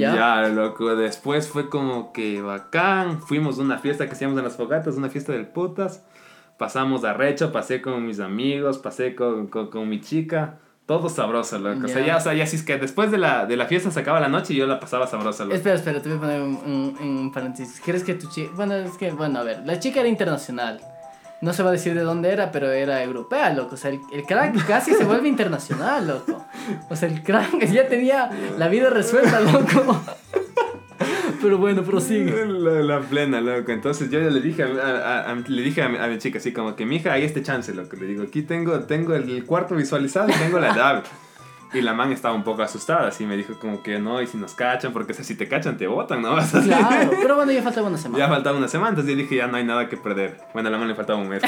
[0.00, 0.14] ¿Ya?
[0.14, 0.96] Ya, loco.
[0.96, 3.20] Después fue como que bacán.
[3.22, 6.04] Fuimos a una fiesta que hacíamos en las fogatas, una fiesta del putas.
[6.58, 10.58] Pasamos a recho, pasé con mis amigos, pasé con, con, con mi chica.
[10.86, 11.86] Todo sabroso, loco.
[11.86, 12.06] O sea, Ya.
[12.08, 14.18] ya, o sea, ya si es que después de la, de la fiesta se acaba
[14.18, 15.54] la noche y yo la pasaba sabrosa, loco.
[15.54, 16.56] Espera, espera, te voy a poner un,
[17.00, 17.80] un- un paréntesis.
[17.84, 18.50] ¿Crees que tu chica...
[18.56, 20.80] Bueno, es que, bueno, a ver, la chica era internacional.
[21.42, 23.74] No se va a decir de dónde era, pero era europea, loco.
[23.74, 26.44] O sea, el, el crack casi se vuelve internacional, loco.
[26.90, 30.02] O sea, el crack ya tenía la vida resuelta, loco.
[31.40, 32.44] Pero bueno, prosigue.
[32.46, 33.72] La, la plena, loco.
[33.72, 36.38] Entonces yo ya le dije a, a- a- le dije a mi, a mi chica
[36.38, 37.96] así como que, mija, hay este chance, loco.
[37.96, 41.02] Le digo, aquí tengo, tengo el cuarto visualizado y tengo la llave.
[41.72, 44.36] Y la man estaba un poco asustada, así me dijo como que no, y si
[44.36, 46.36] nos cachan, porque o sea, si te cachan te botan, ¿no?
[46.64, 48.28] Claro, pero bueno, ya faltaba una Ya semana.
[48.28, 50.40] faltaba una semana, entonces yo dije, ya no hay nada que perder.
[50.52, 51.40] Bueno, a la man le faltaba un mes.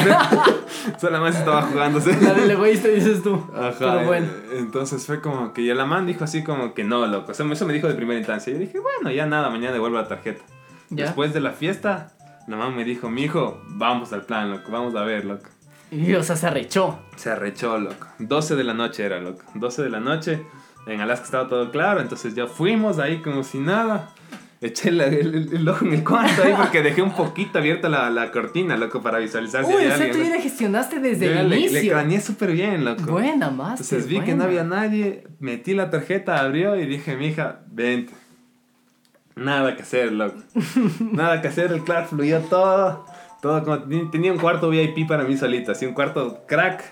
[1.00, 2.16] Solo la man se estaba jugándose.
[2.22, 3.35] La del egoísta dices tú.
[3.54, 4.26] Ajá, Pero bueno.
[4.56, 7.32] entonces fue como que ya la man dijo así como que no, loco.
[7.32, 8.52] O sea, eso me dijo de primera instancia.
[8.52, 10.42] Yo dije, bueno, ya nada, mañana devuelvo la tarjeta.
[10.90, 11.06] ¿Ya?
[11.06, 12.12] Después de la fiesta,
[12.46, 15.48] la mamá me dijo, mi hijo, vamos al plan, loco, vamos a ver, loco.
[15.92, 16.98] Y, o sea, se arrechó.
[17.16, 18.07] Se arrechó, loco.
[18.18, 19.44] 12 de la noche era, loco.
[19.55, 20.42] 12 de la noche.
[20.87, 24.11] En Alaska estaba todo claro, entonces ya fuimos ahí como si nada.
[24.61, 28.11] Eché el, el- el ojo en el cuarto ahí porque dejé un poquito abierta la,
[28.11, 31.26] la cortina, loco, para visualizar si Uy, había o sea, tú ya la gestionaste desde
[31.40, 31.92] el le, le inicio.
[31.92, 33.02] craneé súper bien, loco.
[33.11, 33.72] Buena, más.
[33.81, 38.12] Entonces vi que no había nadie, metí la tarjeta, abrió y dije, mija, vente.
[39.35, 40.37] Nada que hacer, loco.
[41.12, 43.05] Nada que hacer, el Clark fluyó todo.
[43.42, 43.78] Todo como
[44.11, 46.83] tenía un cuarto VIP para mí solito, así un cuarto crack.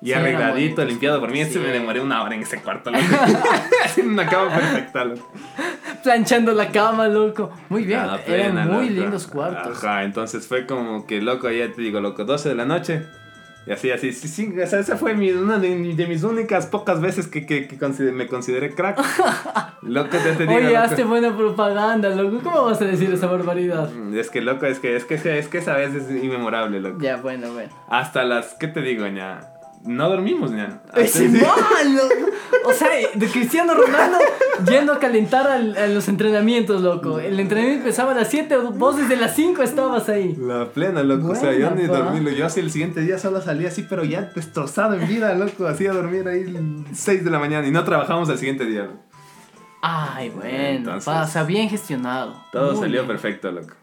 [0.00, 1.40] Y Sí, arregladito, limpiado por mí.
[1.40, 1.58] Este Sí.
[1.58, 3.02] me demoré una hora en ese cuarto, loco.
[3.84, 5.32] Haciendo una cama perfecta, loco.
[6.04, 7.50] Planchando la cama, loco.
[7.68, 9.00] Muy bien, Ah, eran muy loco.
[9.02, 9.82] lindos cuartos.
[9.82, 13.06] Ajá, entonces fue como que loco, ya te digo, loco, 12 de la noche.
[13.68, 16.66] Y así, así, sí, sí, o sea, esa fue mi, una de, de mis únicas
[16.66, 18.98] pocas veces que, que, que consider- me consideré crack.
[19.82, 20.78] loco, ya te digo, Oye, loco.
[20.78, 22.40] hazte buena propaganda, loco.
[22.42, 23.90] ¿Cómo vas a decir esa barbaridad?
[24.14, 26.98] Es que loco, es que, es que, es que esa vez es inmemorable, loco.
[27.00, 27.70] Ya, bueno, bueno.
[27.88, 29.40] Hasta las, ¿qué te digo, ña?
[29.84, 30.80] No dormimos, ña.
[30.94, 31.28] Es Hasta- sí.
[31.28, 32.02] malo.
[32.64, 34.18] O sea, de Cristiano Ronaldo
[34.68, 37.18] yendo a calentar al- a los entrenamientos, loco.
[37.20, 40.34] El entrenamiento empezaba a las 7, vos desde las 5 estabas ahí.
[40.38, 41.28] La plena, loco.
[41.30, 42.34] o sea, yo ni dormí.
[42.34, 45.66] Yo así el siguiente día solo salí así, pero ya destrozado en vida, loco.
[45.66, 46.44] Así a dormir ahí
[46.92, 48.82] 6 de la mañana y no trabajamos al siguiente día.
[48.84, 48.98] loco.
[49.80, 52.34] Ay, bueno, Entonces- pasa, bien gestionado.
[52.50, 53.06] Todo Muy salió bien.
[53.06, 53.74] perfecto, loco.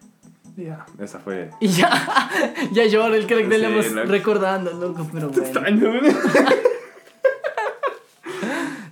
[0.58, 1.50] Ya, esa fue.
[1.60, 2.30] Y ya,
[2.72, 4.08] ya llora el crack de Lemos loco.
[4.10, 5.44] recordando, loco, pero bueno.
[5.44, 5.92] Extraño,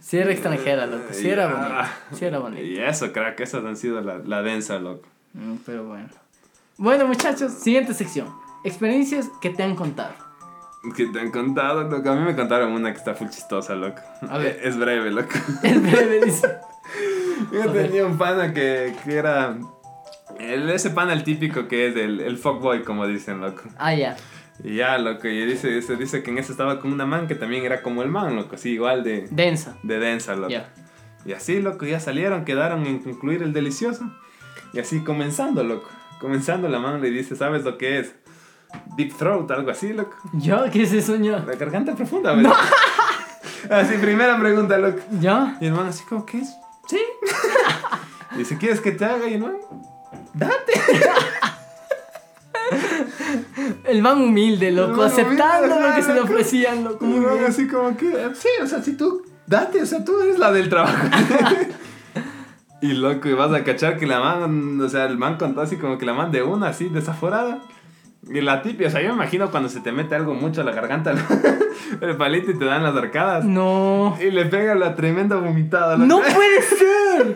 [0.01, 1.55] Sí era extranjera, loco, sí era Ya.
[1.55, 2.61] bonito, sí era bonito.
[2.63, 5.07] Y eso, crack, esas han sido la, la densa, loco.
[5.33, 6.07] Mm, Pero bueno.
[6.77, 8.27] Bueno, muchachos, siguiente sección.
[8.63, 10.13] Experiencias que te han contado.
[10.95, 12.09] Que te han contado, loco.
[12.09, 14.01] A mí me contaron una que está full chistosa, loco.
[14.29, 14.59] A ver.
[14.63, 15.29] Es breve, loco.
[15.63, 16.57] Es breve, dice.
[17.51, 19.57] Yo tenía un pana que, que era.
[20.51, 23.63] El, ese pana, el típico que es el, el fuckboy, como dicen, loco.
[23.77, 24.15] Ah, ya.
[24.63, 27.35] Y ya, loco, y dice, dice, dice que en ese estaba con una man que
[27.35, 29.75] también era como el man, loco, así igual de, Densa.
[29.83, 30.49] de densa, loco.
[30.49, 30.69] Ya.
[31.25, 34.03] Y así, loco, ya salieron, quedaron en concluir el delicioso.
[34.73, 35.89] Y así comenzando, loco.
[36.19, 38.15] Comenzando la man le dice, ¿sabes lo que es?
[38.97, 40.15] Deep throat, algo así, loco.
[40.33, 40.69] ¿Ya?
[40.69, 41.39] ¿Qué es eso, ya?
[41.39, 42.53] La garganta profunda, ¿verdad?
[43.69, 44.99] así, primera pregunta, loco.
[45.19, 45.57] ¿Ya?
[45.61, 46.53] Y el man así como, ¿qué es?
[46.87, 46.99] Sí.
[48.35, 49.27] Y dice, ¿quieres que te haga?
[49.27, 49.53] Y el man,
[50.33, 50.73] date.
[53.85, 57.05] El man humilde, loco, man aceptando humilde, lo que se le ofrecían, loco.
[57.05, 57.45] Muy el man bien.
[57.45, 60.69] así como que, sí, o sea, si tú, date, o sea, tú eres la del
[60.69, 61.07] trabajo.
[62.81, 65.77] y loco, y vas a cachar que la man, o sea, el man contó así
[65.77, 67.59] como que la man de una, así, desaforada.
[68.29, 70.63] Y la tipia, o sea, yo me imagino cuando se te mete algo mucho a
[70.63, 71.13] la garganta,
[72.01, 73.43] el palito y te dan las arcadas.
[73.43, 74.17] No.
[74.21, 75.97] Y le pega la tremenda vomitada.
[75.97, 77.35] ¡No puede ser!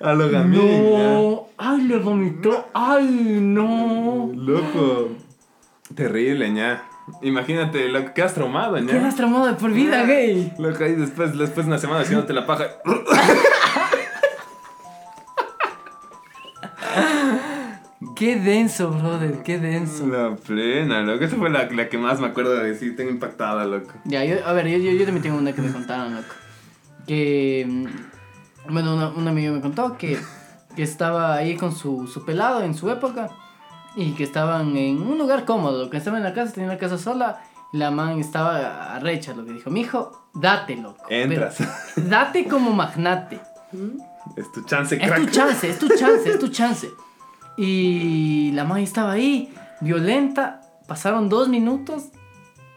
[0.00, 1.48] A lo gamín, No.
[1.58, 2.68] ¡Ay, le vomitó!
[2.72, 4.30] ¡Ay, no!
[4.34, 5.10] Loco.
[5.94, 6.84] Terrible, ña.
[7.22, 8.92] Imagínate, lo que has traumado, ña.
[8.92, 10.52] ¿Qué has traumado de por vida, gay?
[10.58, 12.66] Loco, ahí después, después de una semana haciéndote la paja.
[18.16, 20.06] Qué denso, brother, qué denso.
[20.06, 21.24] La plena, loco.
[21.24, 23.92] Esa fue la, la que más me acuerdo de decir, tengo impactada, loco.
[24.04, 26.34] Ya, yo, a ver, yo, yo, yo también tengo una que me contaron, loco.
[27.06, 27.86] Que.
[28.70, 30.18] Bueno, una, un amigo me contó que,
[30.76, 33.30] que estaba ahí con su, su pelado en su época
[33.96, 36.98] y que estaban en un lugar cómodo, que estaban en la casa, tenían la casa
[36.98, 37.42] sola.
[37.72, 41.04] La man estaba arrecha, lo que dijo, mijo, date, loco.
[41.08, 41.56] Entras.
[41.58, 41.70] Pero
[42.08, 43.40] date como magnate.
[44.36, 45.20] Es tu chance, Es crack.
[45.20, 46.88] tu chance, es tu chance, es tu chance.
[47.56, 50.60] Y la man estaba ahí, violenta.
[50.88, 52.06] Pasaron dos minutos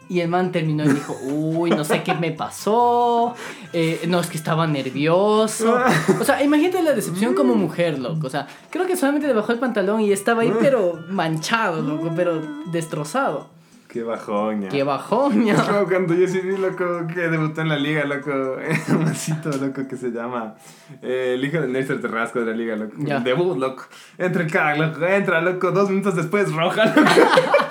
[0.08, 3.34] y el man terminó y dijo, uy, no sé qué me pasó.
[3.72, 5.78] eh, no, es que estaba nervioso.
[6.20, 8.26] O sea, imagínate la decepción como mujer, loco.
[8.26, 12.10] O sea, creo que solamente le bajó el pantalón y estaba ahí, pero manchado, loco,
[12.14, 13.54] pero destrozado.
[13.94, 14.68] Qué bajón, ña.
[14.70, 15.66] Qué ya.
[15.68, 18.32] como cuando yo sí vi, loco, que debutó en la liga, loco,
[18.88, 20.56] un masito, loco, que se llama
[21.00, 22.96] eh, el hijo de Néstor Terrasco de la liga, loco.
[22.98, 23.20] Ya.
[23.20, 23.84] Debut, loco.
[24.18, 27.02] Entra el crack, loco, entra, loco, dos minutos después, roja, loco.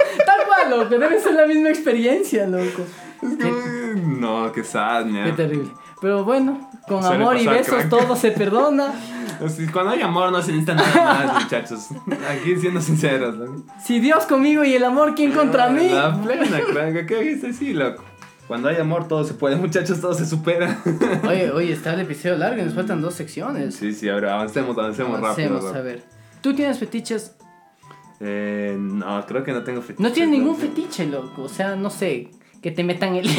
[0.78, 0.90] Loco.
[0.90, 2.84] Debe ser la misma experiencia, loco.
[4.06, 5.26] No, qué sad, ña.
[5.26, 5.72] Qué terrible.
[6.02, 7.90] Pero bueno, con Suele amor y besos crack.
[7.90, 8.94] todo se perdona.
[9.72, 11.88] Cuando hay amor no se necesita nada más, muchachos.
[12.30, 13.64] Aquí siendo sinceros, loco.
[13.84, 15.90] Si Dios conmigo y el amor, ¿quién contra mí?
[15.90, 17.56] La plena, crack, ¿qué dices?
[17.58, 18.04] Sí, loco.
[18.48, 20.78] Cuando hay amor todo se puede, muchachos, todo se supera.
[21.26, 23.76] Oye, oye, está el episodio largo y nos faltan dos secciones.
[23.76, 25.80] Sí, sí, ahora avancemos, avancemos, Avancemos, rápido.
[25.80, 26.04] a ver.
[26.42, 27.36] ¿Tú tienes fetiches?
[28.26, 30.02] Eh, no, creo que no tengo fetiche.
[30.02, 31.44] No tienes ningún fetiche, loco.
[31.44, 32.30] O sea, no sé,
[32.62, 33.28] que te metan el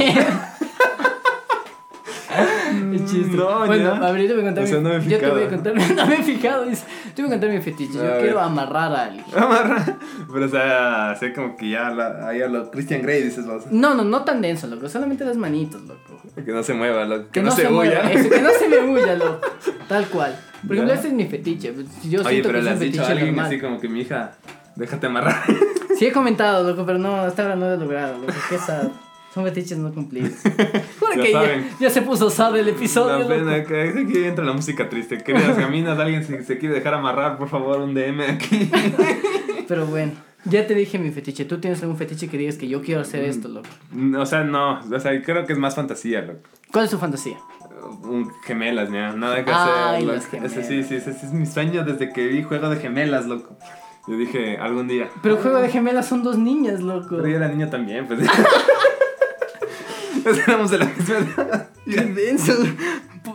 [3.07, 3.37] chiste.
[3.37, 4.07] No, bueno, ya.
[4.07, 4.65] a ver, yo te voy a contar.
[4.65, 5.75] O sea, mi- no me he yo te voy a contar.
[5.97, 6.85] No me he fijado, dice.
[7.15, 7.99] Te voy a contar mi fetiche.
[7.99, 8.21] A Yo ver.
[8.23, 9.25] quiero amarrar a alguien.
[9.37, 9.99] Amarra.
[10.33, 13.65] Pero, o sea, sé como que ya, la, ahí a lo Christian Grey dices vos.
[13.71, 14.89] No, no, no tan denso, loco.
[14.89, 16.21] Solamente las manitos, loco.
[16.35, 17.29] Que no se mueva, loco.
[17.31, 19.41] Que, no, se, mueva, eso, que no se me huya, loco.
[19.89, 20.37] Tal cual.
[20.67, 21.01] Por ejemplo, Ya.
[21.01, 21.73] este es mi fetiche.
[22.09, 23.47] Yo Oye, siento pero que le es has un dicho a fetiche alguien normal.
[23.47, 24.33] así como que mi hija,
[24.77, 25.43] déjate amarrar.
[25.97, 28.33] Sí he comentado, loco, pero no, hasta ahora no lo he logrado, loco.
[28.51, 28.89] Qué sad.
[29.33, 30.33] Son fetiches no cumplidos.
[30.99, 31.69] Juro Ya que ya, saben.
[31.79, 33.69] ya se puso sad el episodio, La pena loco.
[33.69, 35.19] que aquí entra la música triste.
[35.19, 38.69] Queridas caminas, alguien si se quiere dejar amarrar, por favor, un DM aquí.
[39.69, 40.13] Pero bueno,
[40.45, 41.45] ya te dije mi fetiche.
[41.45, 43.69] ¿Tú tienes algún fetiche que digas que yo quiero hacer esto, loco?
[44.19, 46.41] O sea, no, o sea, creo que es más fantasía, loco.
[46.73, 47.37] ¿Cuál es tu fantasía?
[48.03, 50.07] Un gemelas, ya, nada que Ay, hacer.
[50.09, 50.45] las loco.
[50.47, 53.57] Ese sí, sí, ese, ese es mi sueño desde que vi juego de gemelas, loco.
[54.07, 55.11] Yo dije, algún día.
[55.23, 57.17] Pero juego de gemelas son dos niñas, loco.
[57.17, 58.21] Pero yo era niño también, pues.
[60.23, 61.69] Pues éramos de la misma edad.
[61.85, 62.55] Qué denso.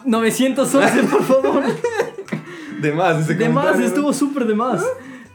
[0.06, 1.64] 911, por favor.
[2.82, 4.84] De más, ese De más, estuvo súper de más.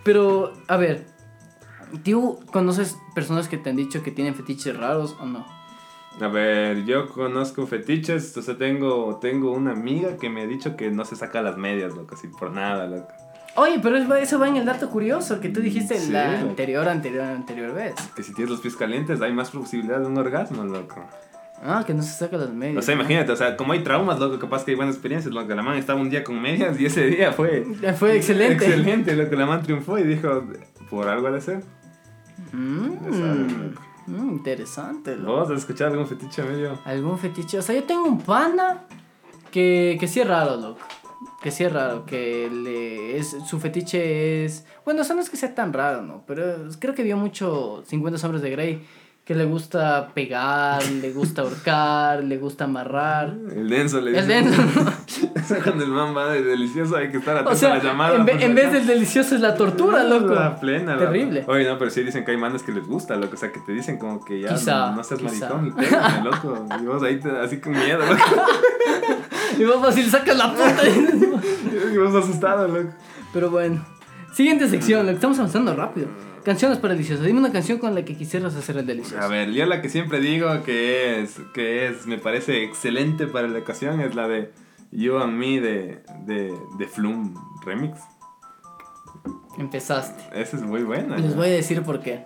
[0.03, 1.07] Pero, a ver,
[2.03, 5.47] ¿tú conoces personas que te han dicho que tienen fetiches raros o no?
[6.21, 10.77] A ver, yo conozco fetiches, o sea, tengo, tengo una amiga que me ha dicho
[10.77, 13.13] que no se saca las medias, loco, así por nada, loco.
[13.57, 16.89] Oye, pero es- eso va en el dato curioso que tú dijiste Sí, la anterior,
[16.89, 17.95] anterior, anterior vez.
[18.17, 21.05] Que si tienes los pies calientes hay más posibilidad de un orgasmo, loco.
[21.67, 22.77] Ah, que no se saca las medias.
[22.77, 25.55] O sea, imagínate, o sea, como hay traumas, loco, capaz que hay buenas experiencias, loco.
[25.55, 27.65] La man estaba un día con medias y ese día fue...
[27.97, 28.67] Fue excelente.
[28.67, 29.35] Excelente, loco.
[29.37, 30.45] La man triunfó y dijo,
[30.91, 31.63] por algo ha de ser.
[32.53, 33.71] Mm,
[34.07, 35.17] mm, interesante.
[35.17, 35.33] loco.
[35.41, 36.79] ¿Vos has escuchado algún fetiche medio?
[36.85, 37.59] ¿Algún fetiche?
[37.59, 38.83] O sea, yo tengo un pana
[39.51, 40.81] que, que sí es raro, loco.
[41.43, 44.65] Que sí es raro, que le es, su fetiche es...
[44.85, 46.25] Bueno, o sea, no es que sea tan raro, ¿no?
[46.27, 48.87] Pero creo que vio mucho 50 sombras de Grey
[49.25, 53.33] Que le gusta pegar, le gusta ahorcar, le gusta amarrar.
[53.57, 54.43] El denso le El dice.
[54.43, 54.63] denso.
[55.35, 57.83] Eso cuando el man va de delicioso hay que estar atento O sea, a la
[57.83, 58.17] llamada.
[58.17, 60.35] en, ve- por en vez del delicioso es la tortura, loco.
[60.35, 61.07] La plena, loco.
[61.07, 61.45] Terrible.
[61.47, 63.33] Oye, no, pero sí dicen que hay manes que les gusta, loco.
[63.33, 65.49] O sea, que te dicen como que ya Quizá, no, no seas quizá.
[65.55, 66.67] maricón y pégame, loco.
[66.83, 68.43] Y vos ahí te, así con miedo, loco.
[69.59, 70.83] Y vos fácil sacas la puta.
[71.93, 72.91] y vos asustado, loco.
[73.33, 73.83] Pero bueno.
[74.35, 76.09] Siguiente sección, lo que estamos avanzando rápido.
[76.45, 77.23] Canciones para delicioso.
[77.23, 79.23] Dime una canción con la que quisieras hacer el delicioso.
[79.23, 83.49] A ver, yo la que siempre digo que es, que es, me parece excelente para
[83.49, 84.53] la ocasión es la de
[84.93, 87.99] You and Me de, de, de Flum Remix.
[89.59, 90.23] Empezaste.
[90.39, 91.17] Esa es muy buena.
[91.17, 92.25] Les voy a decir por qué.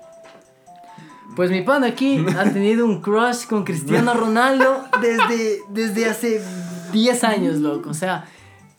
[1.36, 6.42] Pues mi pan aquí ha tenido un crush con Cristiano Ronaldo desde, desde hace
[6.92, 7.90] 10 años, loco.
[7.90, 8.24] O sea,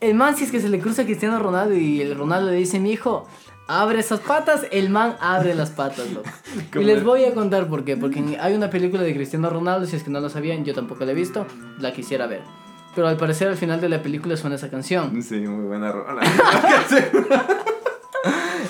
[0.00, 2.56] el man si es que se le cruza a Cristiano Ronaldo y el Ronaldo le
[2.56, 3.26] dice, mi hijo,
[3.70, 6.28] abre esas patas, el man abre las patas, loco.
[6.56, 7.04] Y ¿Cómo les es?
[7.04, 7.96] voy a contar por qué.
[7.96, 11.04] Porque hay una película de Cristiano Ronaldo, si es que no lo sabían, yo tampoco
[11.04, 11.46] la he visto,
[11.78, 12.42] la quisiera ver.
[12.94, 15.22] Pero al parecer al final de la película suena esa canción.
[15.22, 16.20] Sí, muy buena rola.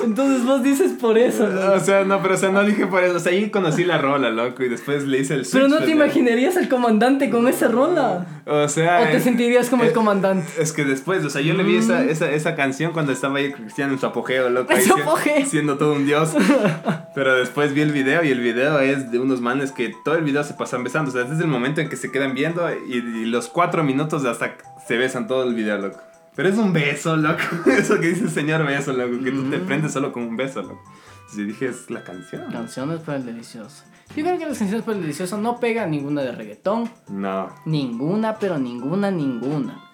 [0.05, 1.73] Entonces vos dices por eso, loco.
[1.75, 3.17] o sea, no, pero o sea, no dije por eso.
[3.17, 5.87] O sea, ahí conocí la rola, loco, y después le hice el Pero no switch,
[5.89, 8.27] te imaginarías al comandante con esa rola.
[8.47, 10.47] O sea, ¿O te es- sentirías como el comandante?
[10.59, 13.53] Es que después, o sea, yo le vi esa, esa, esa canción cuando estaba ahí
[13.53, 14.73] Cristiano en su apogeo, loco.
[14.73, 15.45] En ahí apogeo.
[15.47, 16.31] Siendo todo un dios.
[17.15, 20.23] Pero después vi el video y el video es de unos manes que todo el
[20.25, 21.11] video se pasan besando.
[21.11, 24.25] O sea, desde el momento en que se quedan viendo y, y los cuatro minutos
[24.25, 24.55] hasta
[24.87, 25.99] se besan todo el video, loco.
[26.41, 27.43] Pero es un beso, loco.
[27.67, 29.23] Eso que dice el señor beso, loco.
[29.23, 29.67] Que tú te Mm.
[29.67, 30.83] prendes solo con un beso, loco.
[31.21, 32.51] Entonces dije, es la canción.
[32.51, 33.85] Canciones para el delicioso.
[34.17, 36.89] Yo creo que las canciones para el delicioso no pegan ninguna de reggaetón.
[37.09, 37.51] No.
[37.67, 39.85] Ninguna, pero ninguna, ninguna.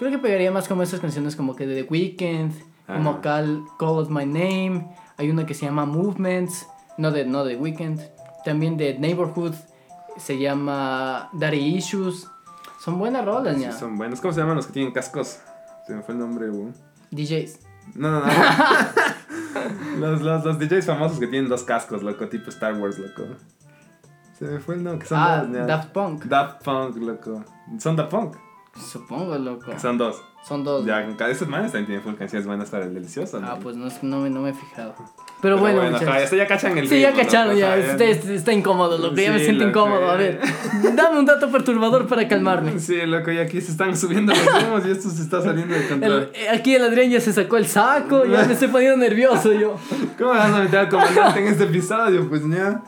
[0.00, 2.52] Creo que pegaría más como esas canciones como que de The Weeknd,
[2.88, 3.20] como Ajá.
[3.20, 4.88] Call, Call Out My Name.
[5.16, 6.66] Hay una que se llama Movements,
[6.98, 8.00] no de, no de Weeknd.
[8.44, 9.54] También de Neighborhood,
[10.18, 12.26] se llama Daddy Issues.
[12.84, 13.72] Son buenas rolas, Sí, ya.
[13.72, 14.20] son buenos.
[14.20, 15.38] ¿Cómo se llaman los que tienen cascos?
[15.86, 16.72] Se me fue el nombre, güey.
[17.10, 17.58] DJs.
[17.94, 18.26] No, no, no.
[19.98, 23.24] los, los, los DJs famosos que tienen dos cascos, loco, tipo Star Wars, loco.
[24.38, 25.66] Se me fue el nombre, que son Ah, dos.
[25.66, 26.24] Daft Punk.
[26.24, 27.44] Daft Punk, loco.
[27.78, 28.36] Son Daft Punk,
[28.74, 29.70] Supongo, loco.
[29.70, 30.22] que son dos.
[30.46, 30.84] Son dos.
[30.84, 33.38] Ya, cada esos manes también tienen full canciones buenas para el delicioso.
[33.42, 33.60] Ah, ¿no?
[33.60, 34.94] pues no, no, me, no me he fijado.
[35.40, 36.22] Pero, bueno, ajá, muchachos.
[36.22, 37.68] esto ya cachan el Sí, ya ritmo, cacharon, loco, ya.
[37.74, 39.14] o sea, Está, está- está incómodo, loco.
[39.16, 40.10] Ya me Sí, siento loco, incómodo.
[40.10, 40.18] A ya.
[40.18, 40.40] ver,
[40.94, 42.72] dame un dato perturbador para calmarme.
[42.78, 45.80] Sí, loco, y aquí se están subiendo los humos y esto se está saliendo de
[45.82, 46.30] El- control.
[46.34, 49.76] eh, aquí el Adrián ya se sacó el saco, ya me estoy poniendo nervioso yo.
[50.18, 52.28] ¿Cómo vas a meter al comandante en este episodio?
[52.28, 52.82] Pues ya.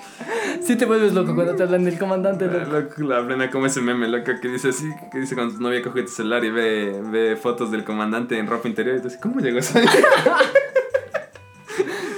[0.63, 2.71] Sí te vuelves loco cuando te hablan del comandante, Ah, loco.
[3.01, 5.83] loco, La plena como ese meme, loco, que dice así, que dice cuando tu novia
[5.83, 9.19] coge tu celular y ve, ve fotos del comandante en ropa interior y tú así,
[9.23, 9.79] ¿cómo llegó eso?
[9.79, 9.87] ahí?"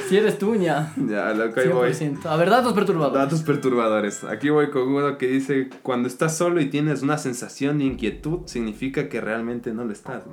[0.09, 0.91] Si eres tuña.
[0.97, 1.91] ya, loco, ahí voy.
[1.91, 2.25] 100%.
[2.25, 3.23] A ver, datos perturbadores.
[3.25, 4.25] Datos perturbadores.
[4.25, 8.47] Aquí voy con uno que dice, cuando estás solo y tienes una sensación de inquietud,
[8.47, 10.25] significa que realmente no lo estás.
[10.25, 10.33] ¿no?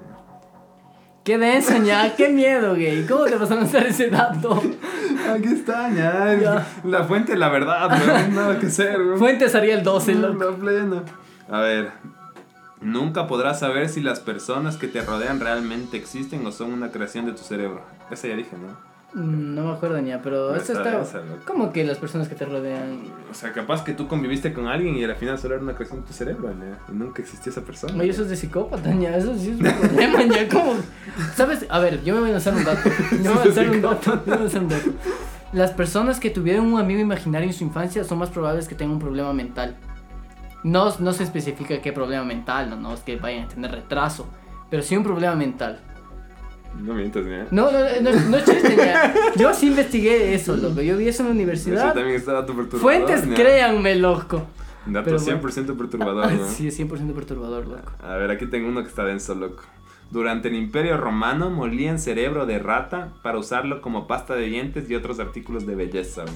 [1.26, 2.16] Qué denso, ya.
[2.16, 3.06] Qué miedo, gay.
[3.06, 4.64] ¿Cómo te vas a lanzar ese dato?
[5.30, 6.40] Aquí está, ya.
[6.42, 6.68] Ya.
[6.86, 9.18] La fuente la verdad, no hay nada que hacer, güey.
[9.18, 10.52] Fuentes Ariel 12, loco.
[10.52, 11.04] La plena.
[11.50, 11.92] A ver.
[12.86, 17.26] Nunca podrás saber si las personas que te rodean realmente existen o son una creación
[17.26, 17.82] de tu cerebro.
[18.12, 18.96] Esa ya dije, ¿no?
[19.20, 21.20] Mm, No me acuerdo ya, pero No esto está está.
[21.20, 21.46] esa.
[21.48, 23.00] Como que las personas que te rodean.
[23.32, 26.02] O sea, capaz que tú conviviste con alguien y al final solo era una creación
[26.02, 26.66] de tu cerebro, ¿no?
[26.94, 27.94] Y nunca existió esa persona.
[28.00, 29.18] Oye, eso es de psicópata, ya.
[29.18, 30.48] Eso sí es un problema, ya.
[30.50, 30.76] ¿Cómo?
[31.36, 31.66] ¿Sabes?
[31.70, 32.88] A ver, yo me voy a lanzar un dato.
[33.12, 34.12] Yo me voy a lanzar un dato.
[34.14, 34.90] Yo me voy a lanzar un dato.
[35.54, 38.96] Las personas que tuvieron un amigo imaginario en su infancia son más probables que tengan
[38.96, 39.76] un problema mental.
[40.66, 44.28] No, no se especifica qué problema mental, no, no es que vayan a tener retraso,
[44.72, 45.80] pero sí un problema mental.
[46.82, 47.70] No mientas, ¿no?
[47.70, 49.14] No, no, no, no chiste, ya.
[49.38, 50.82] Yo sí investigué eso, loco.
[50.82, 51.94] Yo vi eso en la Eso universidad.
[51.94, 52.82] también está dato perturbador.
[52.82, 53.36] Fuentes, ¿no?
[53.36, 54.44] créanme, loco.
[54.88, 56.48] Dato Pero 100% perturbador, ¿no?
[56.50, 57.92] Sí, es 100% perturbador, loco.
[58.04, 59.62] A ver, aquí tengo uno que está denso, loco.
[60.10, 64.96] Durante el Imperio Romano molían cerebro de rata para usarlo como pasta de dientes y
[64.96, 66.36] otros artículos de belleza, güey.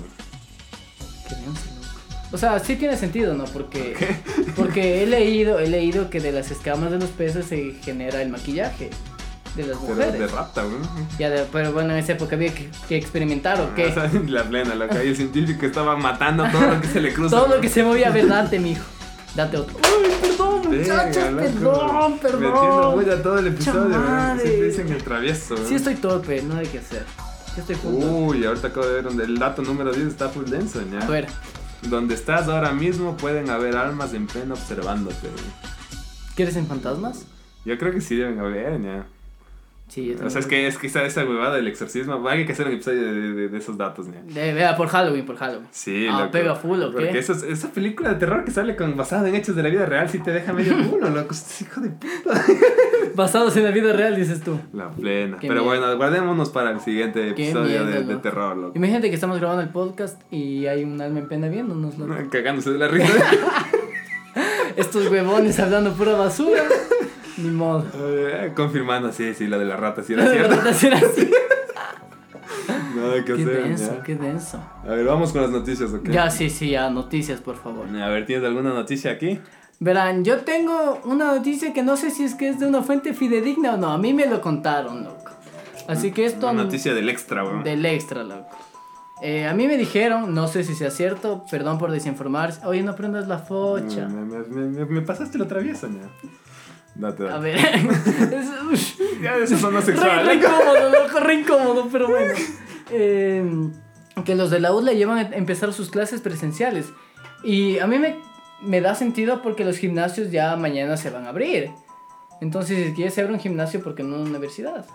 [1.28, 1.79] Qué denso.
[2.32, 3.46] O sea, sí tiene sentido, ¿no?
[3.46, 3.96] Porque,
[4.56, 8.30] porque he leído, he leído que de las escamas de los peces se genera el
[8.30, 8.90] maquillaje
[9.56, 10.32] de las Cerebro de mujeres.
[10.32, 10.78] rata, güey.
[11.18, 13.88] Ya de- pero bueno, en esa época había que, que experimentar o qué.
[13.88, 14.96] O sea, la plena, loco.
[14.96, 17.36] Ahí el científico estaba matando todo lo que se le cruza.
[17.38, 18.84] Todo lo que se movía, a ver, date, mijo.
[19.36, 19.76] Date otro.
[19.78, 21.40] Uy, perdón, muchachos, loco.
[21.42, 22.94] perdón, Metiendo perdón.
[22.96, 23.96] bulla todo el episodio.
[24.42, 25.68] Siempre dicen el travieso, güey.
[25.68, 27.04] Sí estoy torpe, no hay que hacer.
[27.56, 28.06] Sí estoy junto.
[28.08, 31.00] Uy, ahorita acabo de ver donde el dato número 10 está full denso, ¿ya?
[31.06, 31.28] A ver,
[31.84, 35.30] Donde estás ahora mismo pueden haber almas en pleno observándote.
[36.40, 37.26] ¿quieres en fantasmas?
[37.66, 39.06] Yo creo que sí deben haber, ¿ya?
[39.90, 42.54] Sí, yo O sea, es que, es que esa, esa huevada del exorcismo, hay que
[42.54, 44.14] hacer un episodio de, de- de esos datos, ¿no?
[44.32, 45.68] De- vea, por Halloween, por Halloween.
[45.72, 46.32] Sí, Ah, loco.
[46.32, 47.02] pega full, ¿o qué?
[47.06, 49.86] Porque eso esa película de terror que sale con basada en hechos de la vida
[49.88, 51.32] real sí te deja medio culo, loco.
[51.34, 52.46] Es Hijo de puta.
[53.16, 54.60] Basados en la vida real, dices tú.
[54.72, 55.40] La plena.
[55.40, 55.80] Qué Pero miedo.
[55.80, 58.74] bueno, guardémonos para el siguiente episodio miedo, de, terror, loco.
[58.78, 62.14] Imagínate que estamos grabando el podcast y hay un alma en pena viéndonos, loco.
[62.32, 63.12] Cagándose de la risa.
[64.76, 66.62] Estos huevones hablando pura basura.
[67.42, 67.86] Ni modo.
[67.96, 70.56] Eh, confirmando, sí, sí, lo de la rata, sí era La cierto.
[70.56, 71.30] verdad será así.
[72.96, 73.64] Nada que Qué hacer.
[73.64, 74.04] denso, ya.
[74.04, 74.60] qué denso.
[74.84, 76.10] A ver, vamos con las noticias, ¿ok?
[76.10, 77.88] Ya, sí, sí, ya, noticias, por favor.
[77.88, 79.40] A ver, ¿tienes alguna noticia aquí?
[79.80, 83.14] Verán, yo tengo una noticia que no sé si es que es de una fuente
[83.14, 83.92] fidedigna o no.
[83.92, 85.32] A mí me lo contaron, loco.
[85.88, 86.50] Así que esto...
[86.50, 87.64] Una noticia del extra, weón.
[87.64, 88.50] Del extra, loco.
[89.22, 92.54] Eh, a mí me dijeron, no sé si sea cierto, perdón por desinformar.
[92.66, 94.08] Oye, no prendas la focha.
[94.08, 96.08] Me, me, me, me- me pasaste la traviesa, ya.
[97.00, 97.34] Date, date.
[97.36, 97.58] A ver.
[98.74, 100.26] es, Ya, eso re, sexual.
[100.26, 102.34] re incómodo, loco, re incómodo, pero bueno.
[102.92, 103.44] Eh,
[104.26, 106.88] que los de la UDLA llevan a empezar sus clases presenciales.
[107.44, 108.18] Y a mí me,
[108.62, 111.72] me da sentido porque los gimnasios ya mañana se van a abrir.
[112.42, 114.86] Entonces, si quieres abrir un gimnasio, ¿por qué no una universidad?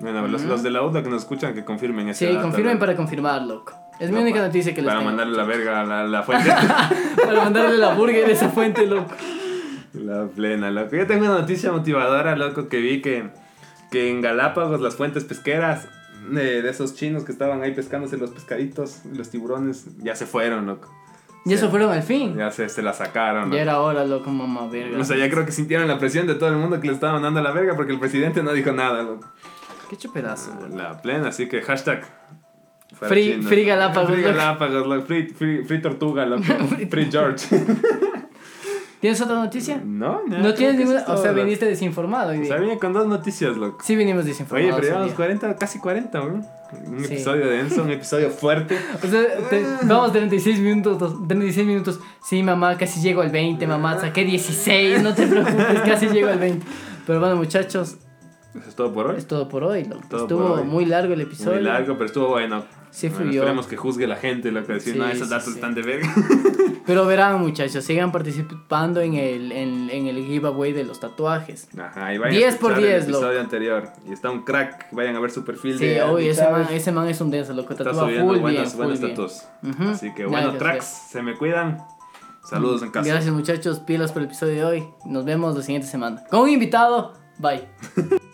[0.00, 2.74] Bueno, los, los de la UDA que nos escuchan que confirmen esa Sí, data, confirmen
[2.74, 2.80] ¿no?
[2.80, 3.74] para confirmar, loco.
[4.00, 5.10] Es mi No, única pa- noticia que les Para tengo.
[5.10, 6.50] mandarle la verga a la, la fuente.
[7.24, 9.14] Para mandarle la burger a esa fuente, loco.
[9.94, 10.96] La plena, loco.
[10.96, 13.30] Yo tengo una noticia motivadora, loco, que vi que,
[13.90, 15.88] que en Galápagos las fuentes pesqueras
[16.30, 20.66] de, de esos chinos que estaban ahí pescándose los pescaditos, los tiburones, ya se fueron,
[20.66, 20.90] loco.
[21.46, 22.36] Y eso fueron al fin.
[22.36, 23.44] Ya se, se la sacaron.
[23.44, 23.60] Ya loco.
[23.62, 24.98] era hora, loco, mamá verga.
[24.98, 27.20] O sea, ya creo que sintieron la presión de todo el mundo que le estaban
[27.22, 29.26] dando la verga porque el presidente no dijo nada, loco.
[29.90, 30.74] Qué chupedazo, loco.
[30.76, 32.02] La plena, así que hashtag.
[32.98, 34.22] Free- free Galápagos, Free.
[34.22, 35.06] Galápagos, loco.
[35.06, 36.44] Free, free, free tortuga, loco.
[36.90, 37.46] free George.
[39.04, 39.82] ¿Tienes otra noticia?
[39.84, 41.04] no, No creo tienes ninguna.
[41.08, 43.76] O sea, viniste desinformado hoy O sea, viene con dos noticias, loco.
[43.84, 44.70] Sí, vinimos Oye, desinformados.
[44.76, 45.16] pero hoy llevamos día.
[45.16, 46.32] 40, casi 40, güey.
[46.86, 47.12] Un Sí.
[47.12, 48.78] episodio denso, un episodio fuerte.
[49.04, 52.00] O sea, te- vamos 36 minutos, 36 minutos.
[52.22, 56.38] Sí, mamá, casi llego al 20, mamá, saqué 16, no te preocupes, casi llego al
[56.38, 56.64] 20.
[57.06, 57.96] Pero bueno, muchachos,
[58.54, 59.16] Eso es todo por hoy.
[59.16, 59.84] es todo por hoy.
[59.84, 60.02] loco.
[60.08, 60.62] Todo Estuvo hoy.
[60.64, 61.54] muy largo el episodio.
[61.54, 62.64] Muy largo, pero estuvo bueno.
[62.90, 63.40] Sí, Bueno, fluyó.
[63.40, 65.54] esperemos que juzgue la gente, lo que decir, Sí, no, esos sí, datos sí.
[65.54, 66.14] están de verga.
[66.86, 71.66] Pero verán, muchachos, sigan participando en el, en, en el giveaway de los tatuajes.
[71.76, 73.88] Ajá, y vayan 10 a por escuchar 10, el episodio anterior.
[74.06, 76.92] Y está un crack, vayan a ver su perfil Sí, de oye, ese man, ese
[76.92, 77.72] man es un denso, loco.
[77.72, 79.10] Está Tatúa subiendo full buenos, bien, buenos bien.
[79.12, 79.44] tatuos.
[79.62, 79.88] Ujú.
[79.88, 81.78] Así que bueno, que tracks, se me cuidan.
[82.48, 83.08] Saludos en casa.
[83.08, 83.80] Gracias, muchachos.
[83.80, 84.84] Pilas por el episodio de hoy.
[85.06, 86.22] Nos vemos la siguiente semana.
[86.30, 87.14] Con un invitado.
[87.38, 87.66] Bye.